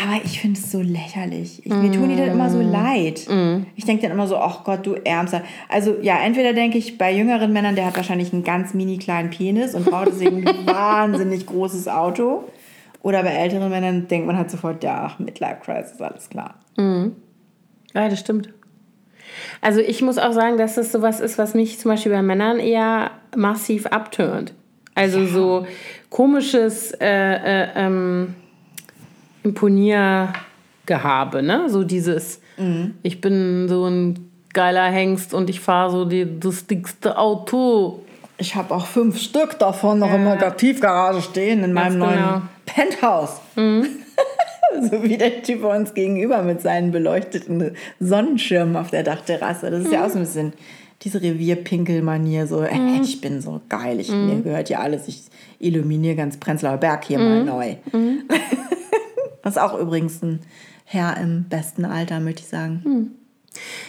[0.00, 1.66] Aber ich finde es so lächerlich.
[1.66, 1.82] Ich, mm.
[1.82, 2.70] Mir tun die dann immer so mm.
[2.70, 3.26] leid.
[3.28, 3.66] Mm.
[3.74, 5.42] Ich denke dann immer so, ach Gott, du Ärmster.
[5.68, 9.30] Also ja, entweder denke ich bei jüngeren Männern, der hat wahrscheinlich einen ganz mini kleinen
[9.30, 12.44] Penis und braucht deswegen ein wahnsinnig großes Auto.
[13.02, 16.54] Oder bei älteren Männern denkt man halt sofort, ja, ach, Midlife Crisis, alles klar.
[16.76, 17.16] Mhm.
[17.92, 18.50] Ja, das stimmt.
[19.60, 22.60] Also ich muss auch sagen, dass das sowas ist, was mich zum Beispiel bei Männern
[22.60, 24.54] eher massiv abturnt.
[24.94, 25.26] Also ja.
[25.26, 25.66] so
[26.08, 28.34] komisches äh, äh, ähm,
[29.48, 31.68] Imponiergehabe, ne?
[31.68, 32.94] So dieses, mhm.
[33.02, 38.02] ich bin so ein geiler Hengst und ich fahre so die, das dickste Auto.
[38.38, 40.16] Ich habe auch fünf Stück davon noch ja.
[40.16, 42.06] in der Tiefgarage stehen in meinem genau.
[42.06, 43.40] neuen Penthouse.
[43.56, 43.86] Mhm.
[44.90, 49.70] so wie der Typ bei uns gegenüber mit seinen beleuchteten Sonnenschirmen auf der Dachterrasse.
[49.70, 49.92] Das ist mhm.
[49.92, 50.52] ja auch so ein bisschen
[51.02, 53.00] diese Revierpinkel-Manier, so, äh, mhm.
[53.02, 54.26] ich bin so geil, ich, mhm.
[54.26, 55.22] mir gehört ja alles, ich
[55.60, 57.46] illuminiere ganz Prenzlauer Berg hier mal mhm.
[57.46, 57.76] neu.
[59.48, 60.40] Das ist auch übrigens ein
[60.84, 62.82] Herr im besten Alter, möchte ich sagen.
[62.84, 63.10] Mhm.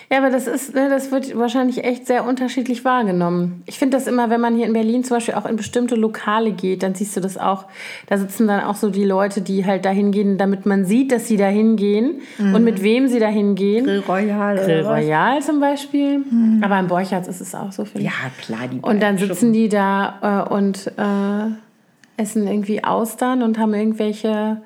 [0.09, 3.61] Ja, aber das ist, ne, das wird wahrscheinlich echt sehr unterschiedlich wahrgenommen.
[3.65, 6.53] Ich finde das immer, wenn man hier in Berlin zum Beispiel auch in bestimmte Lokale
[6.53, 7.65] geht, dann siehst du das auch.
[8.07, 11.27] Da sitzen dann auch so die Leute, die halt dahin gehen, damit man sieht, dass
[11.27, 12.55] sie dahin gehen mhm.
[12.55, 13.85] und mit wem sie dahin gehen.
[13.85, 14.55] Grill Royal.
[14.55, 16.19] Grill Royal zum Beispiel.
[16.19, 16.61] Mhm.
[16.63, 17.83] Aber im Borchardt ist es auch so.
[17.83, 18.67] Finde Ja, klar.
[18.71, 19.53] Die und dann sitzen Schuppen.
[19.53, 24.61] die da äh, und äh, essen irgendwie Austern und haben irgendwelche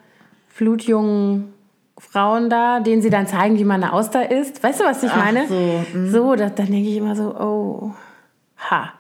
[0.54, 1.54] flutjungen
[1.97, 4.64] Frauen da, denen sie dann zeigen, wie man eine Auster isst.
[4.64, 5.47] Weißt du, was ich Ach meine?
[5.47, 6.12] So, mhm.
[6.12, 7.91] so da, dann denke ich immer so, oh,
[8.58, 8.93] ha.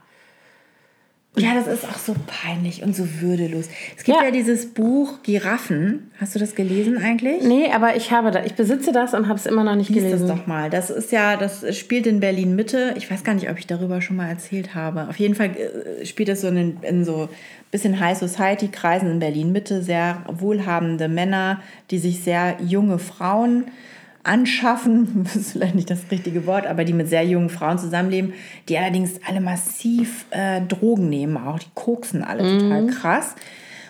[1.35, 3.67] Ja, das ist auch so peinlich und so würdelos.
[3.97, 6.11] Es gibt ja, ja dieses Buch Giraffen.
[6.19, 7.41] Hast du das gelesen eigentlich?
[7.41, 10.03] Nee, aber ich habe da, ich besitze das und habe es immer noch nicht Lies
[10.03, 10.27] gelesen.
[10.27, 10.69] das doch mal.
[10.69, 12.93] Das ist ja, das spielt in Berlin Mitte.
[12.97, 15.07] Ich weiß gar nicht, ob ich darüber schon mal erzählt habe.
[15.09, 17.29] Auf jeden Fall äh, spielt es so in, in so
[17.71, 23.65] bisschen High Society Kreisen in Berlin Mitte, sehr wohlhabende Männer, die sich sehr junge Frauen
[24.23, 28.33] anschaffen, das ist vielleicht nicht das richtige Wort, aber die mit sehr jungen Frauen zusammenleben,
[28.69, 32.59] die allerdings alle massiv äh, Drogen nehmen, auch die koksen alle mhm.
[32.59, 33.35] total krass.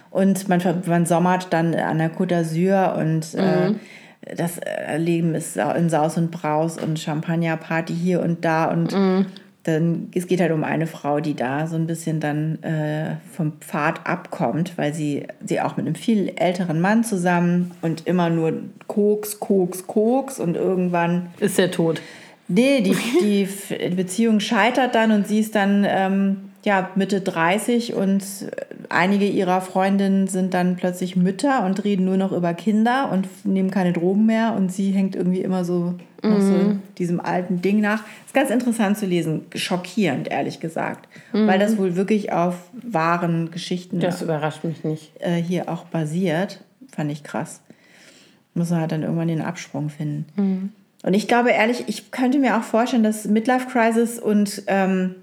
[0.10, 3.80] Und man, man sommert dann an der Côte d'Azur und äh, mhm.
[4.22, 4.60] äh, das
[4.98, 9.26] Leben ist in Saus und Braus und Champagnerparty hier und da und mhm
[9.64, 13.54] dann es geht halt um eine Frau, die da so ein bisschen dann äh, vom
[13.62, 18.54] Pfad abkommt, weil sie sie auch mit einem viel älteren Mann zusammen und immer nur
[18.88, 22.02] Koks, Koks, Koks und irgendwann ist er tot.
[22.50, 23.48] Nee, die, die
[23.96, 28.24] Beziehung scheitert dann und sie ist dann ähm, ja, Mitte 30 und
[28.90, 33.70] einige ihrer Freundinnen sind dann plötzlich Mütter und reden nur noch über Kinder und nehmen
[33.70, 36.42] keine Drogen mehr und sie hängt irgendwie immer so, mhm.
[36.42, 38.04] so diesem alten Ding nach.
[38.26, 41.48] Ist ganz interessant zu lesen, schockierend, ehrlich gesagt, mhm.
[41.48, 45.12] weil das wohl wirklich auf wahren Geschichten Das überrascht mich nicht.
[45.20, 46.64] Äh, hier auch basiert.
[46.96, 47.62] Fand ich krass.
[48.54, 50.26] Muss man halt dann irgendwann den Absprung finden.
[50.38, 50.72] Mhm.
[51.06, 55.16] Und ich glaube ehrlich, ich könnte mir auch vorstellen, dass Midlife Crisis und ähm,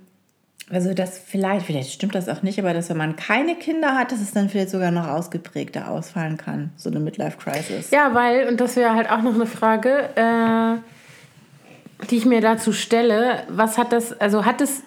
[0.73, 4.13] also das vielleicht, vielleicht stimmt das auch nicht, aber dass wenn man keine Kinder hat,
[4.13, 7.91] dass es dann vielleicht sogar noch ausgeprägter ausfallen kann, so eine Midlife-Crisis.
[7.91, 12.73] Ja, weil, und das wäre halt auch noch eine Frage, äh, die ich mir dazu
[12.73, 14.83] stelle, was hat das, also hat es,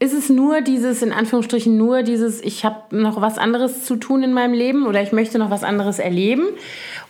[0.00, 4.24] ist es nur dieses, in Anführungsstrichen nur dieses, ich habe noch was anderes zu tun
[4.24, 6.48] in meinem Leben oder ich möchte noch was anderes erleben?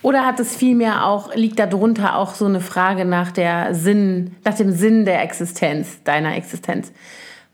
[0.03, 4.55] Oder hat es vielmehr auch, liegt darunter auch so eine Frage nach der Sinn, nach
[4.55, 6.93] dem Sinn der Existenz, deiner Existenz?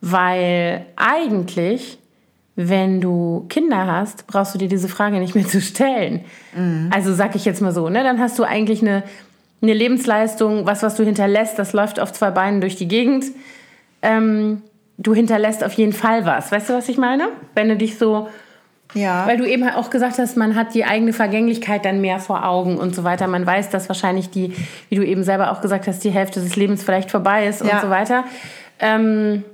[0.01, 1.99] Weil eigentlich,
[2.57, 6.25] wenn du Kinder hast, brauchst du dir diese Frage nicht mehr zu stellen.
[6.55, 6.91] Mhm.
[6.93, 8.03] Also sag ich jetzt mal so, ne?
[8.03, 9.03] Dann hast du eigentlich eine,
[9.63, 13.27] eine Lebensleistung, was, was du hinterlässt, das läuft auf zwei Beinen durch die Gegend.
[14.03, 14.63] Ähm,
[14.97, 16.51] du hinterlässt auf jeden Fall was.
[16.51, 17.29] Weißt du, was ich meine?
[17.55, 18.29] Wenn du dich so
[18.95, 19.27] ja.
[19.27, 22.79] Weil du eben auch gesagt hast, man hat die eigene Vergänglichkeit dann mehr vor Augen
[22.79, 23.27] und so weiter.
[23.27, 24.55] Man weiß, dass wahrscheinlich die,
[24.89, 27.75] wie du eben selber auch gesagt hast, die Hälfte des Lebens vielleicht vorbei ist ja.
[27.75, 28.25] und so weiter.
[28.79, 29.45] Ähm,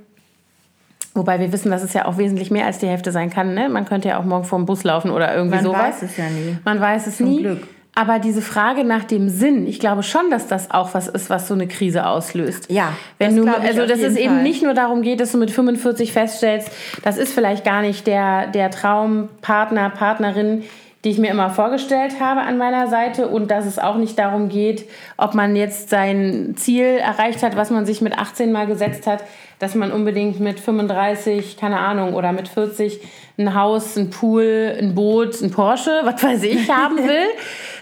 [1.17, 3.53] Wobei wir wissen, dass es ja auch wesentlich mehr als die Hälfte sein kann.
[3.53, 3.69] Ne?
[3.69, 5.79] Man könnte ja auch morgen vor dem Bus laufen oder irgendwie Man sowas.
[5.79, 6.57] Man weiß es ja nie.
[6.63, 7.41] Man weiß es Zum nie.
[7.41, 7.67] Glück.
[7.95, 11.47] Aber diese Frage nach dem Sinn, ich glaube schon, dass das auch was ist, was
[11.47, 12.69] so eine Krise auslöst.
[12.69, 12.93] Ja.
[13.17, 14.21] Wenn das du, also dass es Fall.
[14.21, 16.69] eben nicht nur darum geht, dass du mit 45 feststellst,
[17.01, 20.63] das ist vielleicht gar nicht der, der Traumpartner, Partnerin,
[21.07, 24.49] die ich mir immer vorgestellt habe an meiner Seite und dass es auch nicht darum
[24.49, 29.07] geht, ob man jetzt sein Ziel erreicht hat, was man sich mit 18 mal gesetzt
[29.07, 29.23] hat,
[29.57, 32.99] dass man unbedingt mit 35, keine Ahnung, oder mit 40
[33.37, 37.27] ein Haus, ein Pool, ein Boot, ein Porsche, was weiß ich, haben will,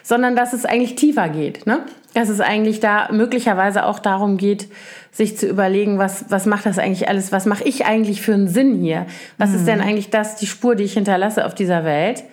[0.04, 1.66] sondern dass es eigentlich tiefer geht.
[1.66, 1.80] Ne?
[2.14, 4.68] Dass es eigentlich da möglicherweise auch darum geht,
[5.12, 8.50] sich zu überlegen, was, was macht das eigentlich alles, was mache ich eigentlich für einen
[8.50, 9.08] Sinn hier?
[9.40, 9.56] Was mhm.
[9.56, 12.24] ist denn eigentlich das, die Spur, die ich hinterlasse auf dieser Welt?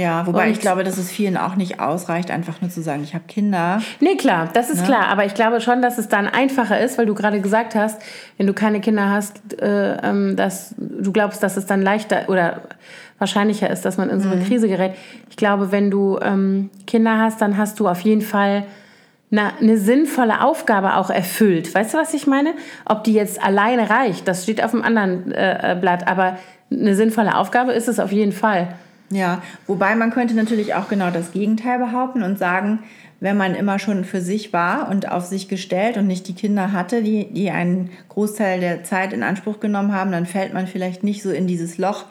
[0.00, 3.02] Ja, wobei und ich glaube, dass es vielen auch nicht ausreicht, einfach nur zu sagen,
[3.02, 3.82] ich habe Kinder.
[4.00, 4.86] Nee, klar, das ist ne?
[4.86, 5.08] klar.
[5.08, 8.00] Aber ich glaube schon, dass es dann einfacher ist, weil du gerade gesagt hast,
[8.38, 12.62] wenn du keine Kinder hast, äh, ähm, dass du glaubst, dass es dann leichter oder
[13.18, 14.46] wahrscheinlicher ist, dass man in so eine mhm.
[14.46, 14.94] Krise gerät.
[15.28, 18.64] Ich glaube, wenn du ähm, Kinder hast, dann hast du auf jeden Fall
[19.30, 21.74] eine, eine sinnvolle Aufgabe auch erfüllt.
[21.74, 22.54] Weißt du, was ich meine?
[22.86, 26.08] Ob die jetzt alleine reicht, das steht auf einem anderen äh, äh Blatt.
[26.08, 26.38] Aber
[26.72, 28.68] eine sinnvolle Aufgabe ist es auf jeden Fall.
[29.12, 32.80] Ja, wobei man könnte natürlich auch genau das Gegenteil behaupten und sagen,
[33.18, 36.72] wenn man immer schon für sich war und auf sich gestellt und nicht die Kinder
[36.72, 41.04] hatte, die, die einen Großteil der Zeit in Anspruch genommen haben, dann fällt man vielleicht
[41.04, 42.06] nicht so in dieses Loch,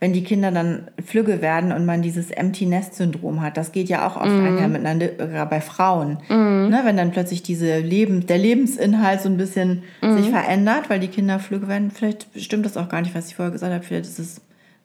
[0.00, 3.56] wenn die Kinder dann flügge werden und man dieses Empty Nest Syndrom hat.
[3.56, 4.46] Das geht ja auch oft mhm.
[4.46, 6.18] einher miteinander bei Frauen.
[6.28, 6.68] Mhm.
[6.70, 10.16] Ne, wenn dann plötzlich diese Leben, der Lebensinhalt so ein bisschen mhm.
[10.16, 11.90] sich verändert, weil die Kinder flügge werden.
[11.90, 13.84] Vielleicht stimmt das auch gar nicht, was ich vorher gesagt habe.
[13.84, 14.40] Vielleicht ist es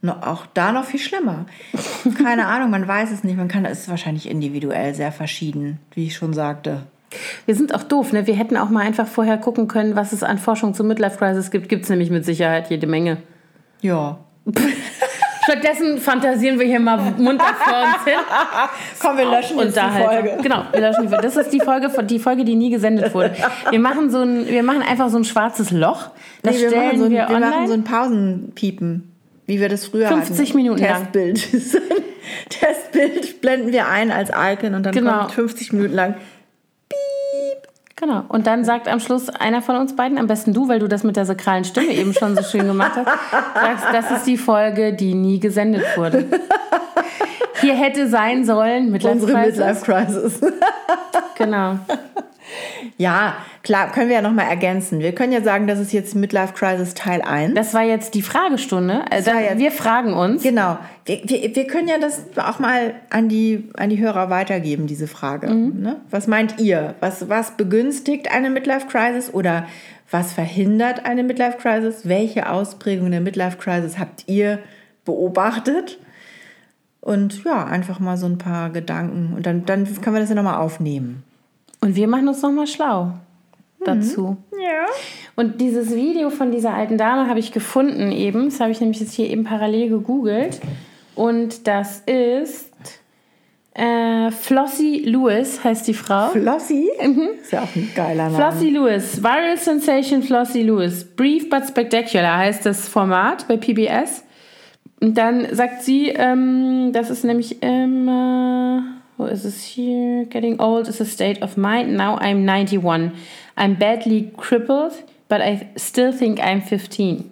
[0.10, 1.46] auch da noch viel schlimmer.
[2.18, 3.38] Keine Ahnung, man weiß es nicht.
[3.38, 6.84] Man kann, es ist wahrscheinlich individuell sehr verschieden, wie ich schon sagte.
[7.46, 8.28] Wir sind auch doof, ne?
[8.28, 11.52] Wir hätten auch mal einfach vorher gucken können, was es an Forschung zur Midlife Crisis
[11.52, 11.70] gibt.
[11.70, 13.18] Gibt es nämlich mit Sicherheit jede Menge.
[13.82, 14.18] Ja.
[15.44, 18.20] Stattdessen fantasieren wir hier mal munter vor uns hin.
[19.02, 20.38] Komm, wir löschen jetzt die Folge.
[20.42, 21.24] Genau, wir löschen die Folge.
[21.24, 23.36] Das ist die Folge, die Folge, die nie gesendet wurde.
[23.70, 26.12] Wir machen so ein, wir machen einfach so ein schwarzes Loch.
[26.44, 29.13] Das nee, wir stellen machen so ein, wir, wir machen so ein Pausenpiepen.
[29.46, 30.58] Wie wir das früher 50 hatten.
[30.58, 31.48] Minuten Testbild.
[32.50, 35.20] Testbild blenden wir ein als Icon und dann genau.
[35.20, 36.16] kommt 50 Minuten lang
[36.90, 37.68] Piep.
[37.96, 38.24] Genau.
[38.30, 41.04] Und dann sagt am Schluss einer von uns beiden, am besten du, weil du das
[41.04, 43.08] mit der sakralen Stimme eben schon so schön gemacht hast,
[43.54, 46.26] sagst, das ist die Folge, die nie gesendet wurde.
[47.64, 49.58] Hier hätte sein sollen Midlife Unsere Crisis.
[49.58, 50.42] Midlife Crisis.
[51.38, 51.80] genau.
[52.98, 55.00] Ja, klar, können wir ja nochmal ergänzen.
[55.00, 57.56] Wir können ja sagen, das ist jetzt Midlife Crisis Teil 1.
[57.56, 59.06] Das war jetzt die Fragestunde.
[59.10, 60.44] Also jetzt, wir fragen uns.
[60.44, 60.78] Genau.
[61.06, 65.08] Wir, wir, wir, können ja das auch mal an die, an die Hörer weitergeben, diese
[65.08, 65.48] Frage.
[65.50, 65.82] Mhm.
[65.82, 66.02] Ne?
[66.12, 66.96] Was meint ihr?
[67.00, 69.66] Was, was begünstigt eine Midlife Crisis oder
[70.12, 72.08] was verhindert eine Midlife Crisis?
[72.08, 74.60] Welche Ausprägung der Midlife Crisis habt ihr
[75.06, 75.98] beobachtet?
[77.04, 79.34] Und ja, einfach mal so ein paar Gedanken.
[79.36, 81.24] Und dann, dann können wir das ja nochmal aufnehmen.
[81.82, 83.12] Und wir machen uns nochmal schlau
[83.84, 84.38] dazu.
[84.52, 84.60] Mhm.
[84.62, 84.86] Ja.
[85.36, 88.46] Und dieses Video von dieser alten Dame habe ich gefunden eben.
[88.46, 90.62] Das habe ich nämlich jetzt hier eben parallel gegoogelt.
[91.14, 92.72] Und das ist
[93.74, 96.30] äh, Flossie Lewis heißt die Frau.
[96.30, 96.90] Flossie?
[97.06, 97.30] Mhm.
[97.42, 98.36] Ist ja auch ein geiler Name.
[98.38, 99.22] Flossie Lewis.
[99.22, 101.04] Viral Sensation Flossie Lewis.
[101.04, 104.23] Brief but Spectacular heißt das Format bei PBS.
[105.04, 108.86] Und dann sagt sie, ähm, das ist nämlich immer...
[109.18, 110.26] Wo ist es hier?
[110.30, 111.92] Getting old is a state of mind.
[111.92, 113.12] Now I'm 91.
[113.58, 114.94] I'm badly crippled,
[115.28, 117.30] but I still think I'm 15.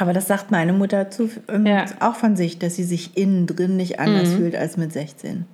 [0.00, 1.84] Aber das sagt meine Mutter zu, ähm, ja.
[2.00, 4.38] auch von sich, dass sie sich innen drin nicht anders mhm.
[4.38, 5.46] fühlt als mit 16.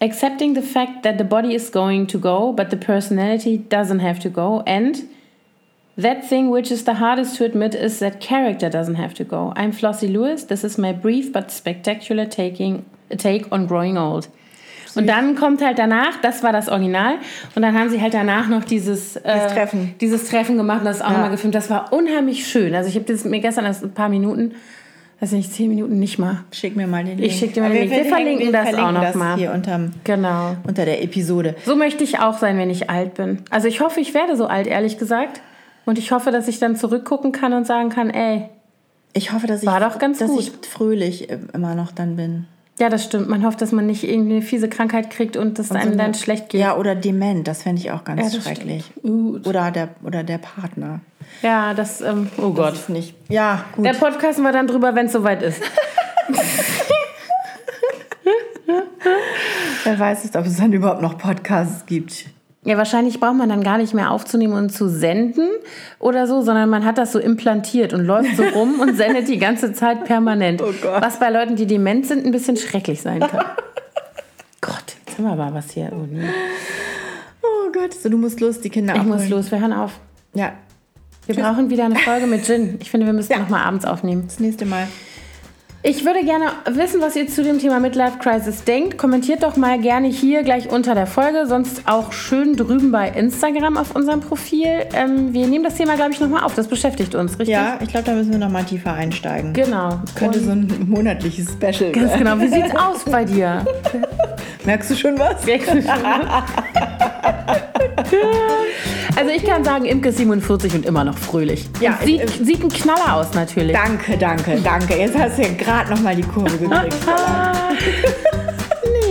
[0.00, 4.20] Accepting the fact that the body is going to go, but the personality doesn't have
[4.20, 4.62] to go.
[4.66, 5.02] And
[5.96, 9.52] that thing which is the hardest to admit is that character doesn't have to go.
[9.56, 10.44] I'm Flossie Lewis.
[10.44, 12.84] This is my brief but spectacular taking,
[13.18, 14.28] take on growing old.
[14.94, 17.14] Und dann kommt halt danach, das war das Original,
[17.54, 19.94] und dann haben sie halt danach noch dieses, äh, dieses, Treffen.
[20.00, 21.12] dieses Treffen gemacht und das auch ja.
[21.12, 21.54] nochmal gefilmt.
[21.54, 22.74] Das war unheimlich schön.
[22.74, 24.52] Also ich habe das mir gestern erst ein paar Minuten,
[25.20, 26.44] weiß nicht, zehn Minuten nicht mal.
[26.50, 27.32] Schick mir mal den Link.
[27.32, 27.90] Ich schick dir mal den Link.
[27.90, 29.38] Wir, wir verlinken wir das verlinken auch nochmal.
[29.38, 30.56] Hier unterm, genau.
[30.66, 31.54] unter der Episode.
[31.64, 33.38] So möchte ich auch sein, wenn ich alt bin.
[33.48, 35.40] Also ich hoffe, ich werde so alt, ehrlich gesagt.
[35.84, 38.48] Und ich hoffe, dass ich dann zurückgucken kann und sagen kann, ey,
[39.14, 39.98] ich hoffe, dass, ich, dass
[40.30, 40.40] gut.
[40.40, 42.46] ich fröhlich immer noch dann bin.
[42.78, 43.28] Ja, das stimmt.
[43.28, 46.14] Man hofft, dass man nicht irgendwie eine fiese Krankheit kriegt und es einem so dann
[46.14, 46.60] schlecht geht.
[46.60, 48.90] Ja, oder dement, das fände ich auch ganz ja, schrecklich.
[49.02, 51.00] Oder der, oder der Partner.
[51.42, 52.72] Ja, das, ähm, oh das Gott.
[52.72, 53.14] Ist nicht.
[53.28, 53.84] Ja, gut.
[53.84, 55.62] Der Podcast war dann drüber, wenn es soweit ist.
[59.84, 62.26] Wer weiß es, ob es dann überhaupt noch Podcasts gibt.
[62.64, 65.48] Ja, wahrscheinlich braucht man dann gar nicht mehr aufzunehmen und zu senden
[65.98, 69.38] oder so, sondern man hat das so implantiert und läuft so rum und sendet die
[69.38, 70.62] ganze Zeit permanent.
[70.62, 71.02] Oh Gott.
[71.02, 73.44] Was bei Leuten, die dement sind, ein bisschen schrecklich sein kann.
[74.60, 75.90] Gott, jetzt haben wir aber was hier.
[75.92, 76.22] Oh, nee.
[77.42, 79.18] oh Gott, so, du musst los, die Kinder Ich abholen.
[79.18, 79.98] muss los, wir hören auf.
[80.34, 80.52] Ja.
[81.26, 81.44] Wir Tschüss.
[81.44, 82.78] brauchen wieder eine Folge mit Gin.
[82.80, 83.40] Ich finde, wir müssen ja.
[83.40, 84.24] noch mal abends aufnehmen.
[84.26, 84.86] Das nächste Mal.
[85.84, 88.98] Ich würde gerne wissen, was ihr zu dem Thema Midlife Crisis denkt.
[88.98, 93.76] Kommentiert doch mal gerne hier gleich unter der Folge, sonst auch schön drüben bei Instagram
[93.76, 94.68] auf unserem Profil.
[94.94, 96.54] Ähm, wir nehmen das Thema, glaube ich, nochmal auf.
[96.54, 97.48] Das beschäftigt uns, richtig?
[97.48, 99.54] Ja, ich glaube, da müssen wir nochmal tiefer einsteigen.
[99.54, 99.98] Genau.
[100.14, 102.18] Könnte so ein monatliches Special Ganz werden.
[102.18, 102.38] genau.
[102.38, 103.64] Wie sieht's aus bei dir?
[104.64, 105.44] Merkst du schon was?
[109.16, 111.68] Also ich kann sagen, Imke ist 47 und immer noch fröhlich.
[111.80, 113.76] Ja, sieht, äh, sieht ein Knaller aus natürlich.
[113.76, 114.96] Danke, danke, danke.
[114.96, 116.96] Jetzt hast du ja gerade nochmal die Kurve gekriegt.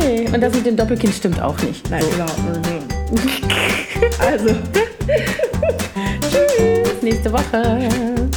[0.02, 0.28] nee.
[0.34, 1.88] Und das mit dem Doppelkind stimmt auch nicht.
[1.90, 2.40] Nein, überhaupt
[3.12, 3.44] nicht.
[4.20, 4.48] Also,
[6.84, 8.31] Bis nächste Woche.